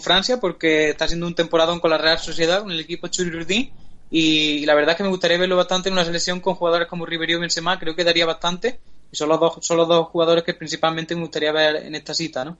[0.00, 3.72] Francia, porque está haciendo un temporadón con la Real Sociedad, con el equipo Chururdín.
[4.08, 7.06] Y, la verdad es que me gustaría verlo bastante en una selección con jugadores como
[7.06, 8.78] Ribery o Benzema, creo que daría bastante.
[9.12, 12.14] Y son los dos, son los dos jugadores que principalmente me gustaría ver en esta
[12.14, 12.56] cita, ¿no?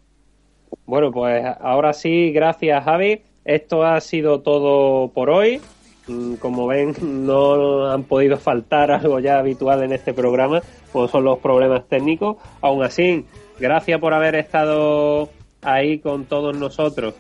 [0.87, 3.23] Bueno, pues ahora sí, gracias Javi.
[3.45, 5.61] Esto ha sido todo por hoy.
[6.07, 6.95] Mm, como ven,
[7.27, 10.61] no han podido faltar algo ya habitual en este programa,
[10.93, 12.37] como son los problemas técnicos.
[12.61, 13.25] Aún así,
[13.59, 15.31] gracias por haber estado
[15.63, 17.15] ahí con todos nosotros.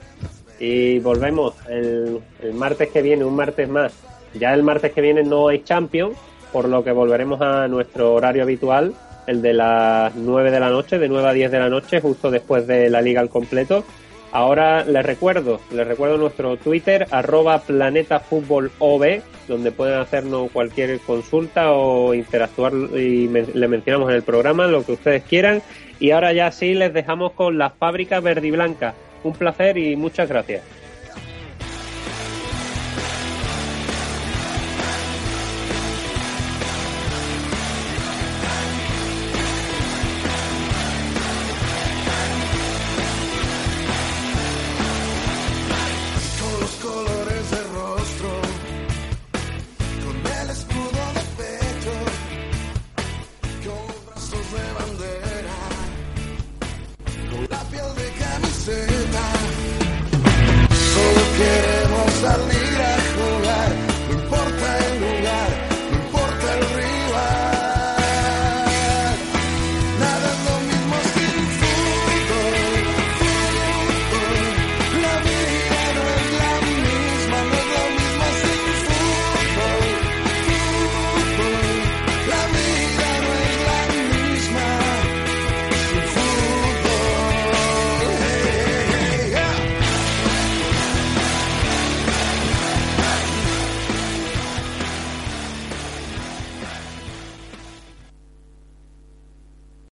[0.58, 2.20] Y volvemos el,
[2.54, 3.92] martes que viene, un martes más.
[4.34, 6.16] Ya el martes que viene no hay Champions,
[6.52, 8.94] por lo que volveremos a nuestro horario habitual,
[9.26, 12.30] el de las 9 de la noche, de 9 a 10 de la noche, justo
[12.30, 13.84] después de la liga al completo.
[14.32, 22.14] Ahora les recuerdo, les recuerdo nuestro Twitter, arroba planetafutbolov, donde pueden hacernos cualquier consulta o
[22.14, 25.62] interactuar y le mencionamos en el programa lo que ustedes quieran.
[25.98, 28.94] Y ahora ya sí les dejamos con la fábrica verde y blanca.
[29.24, 30.62] Un placer y muchas gracias.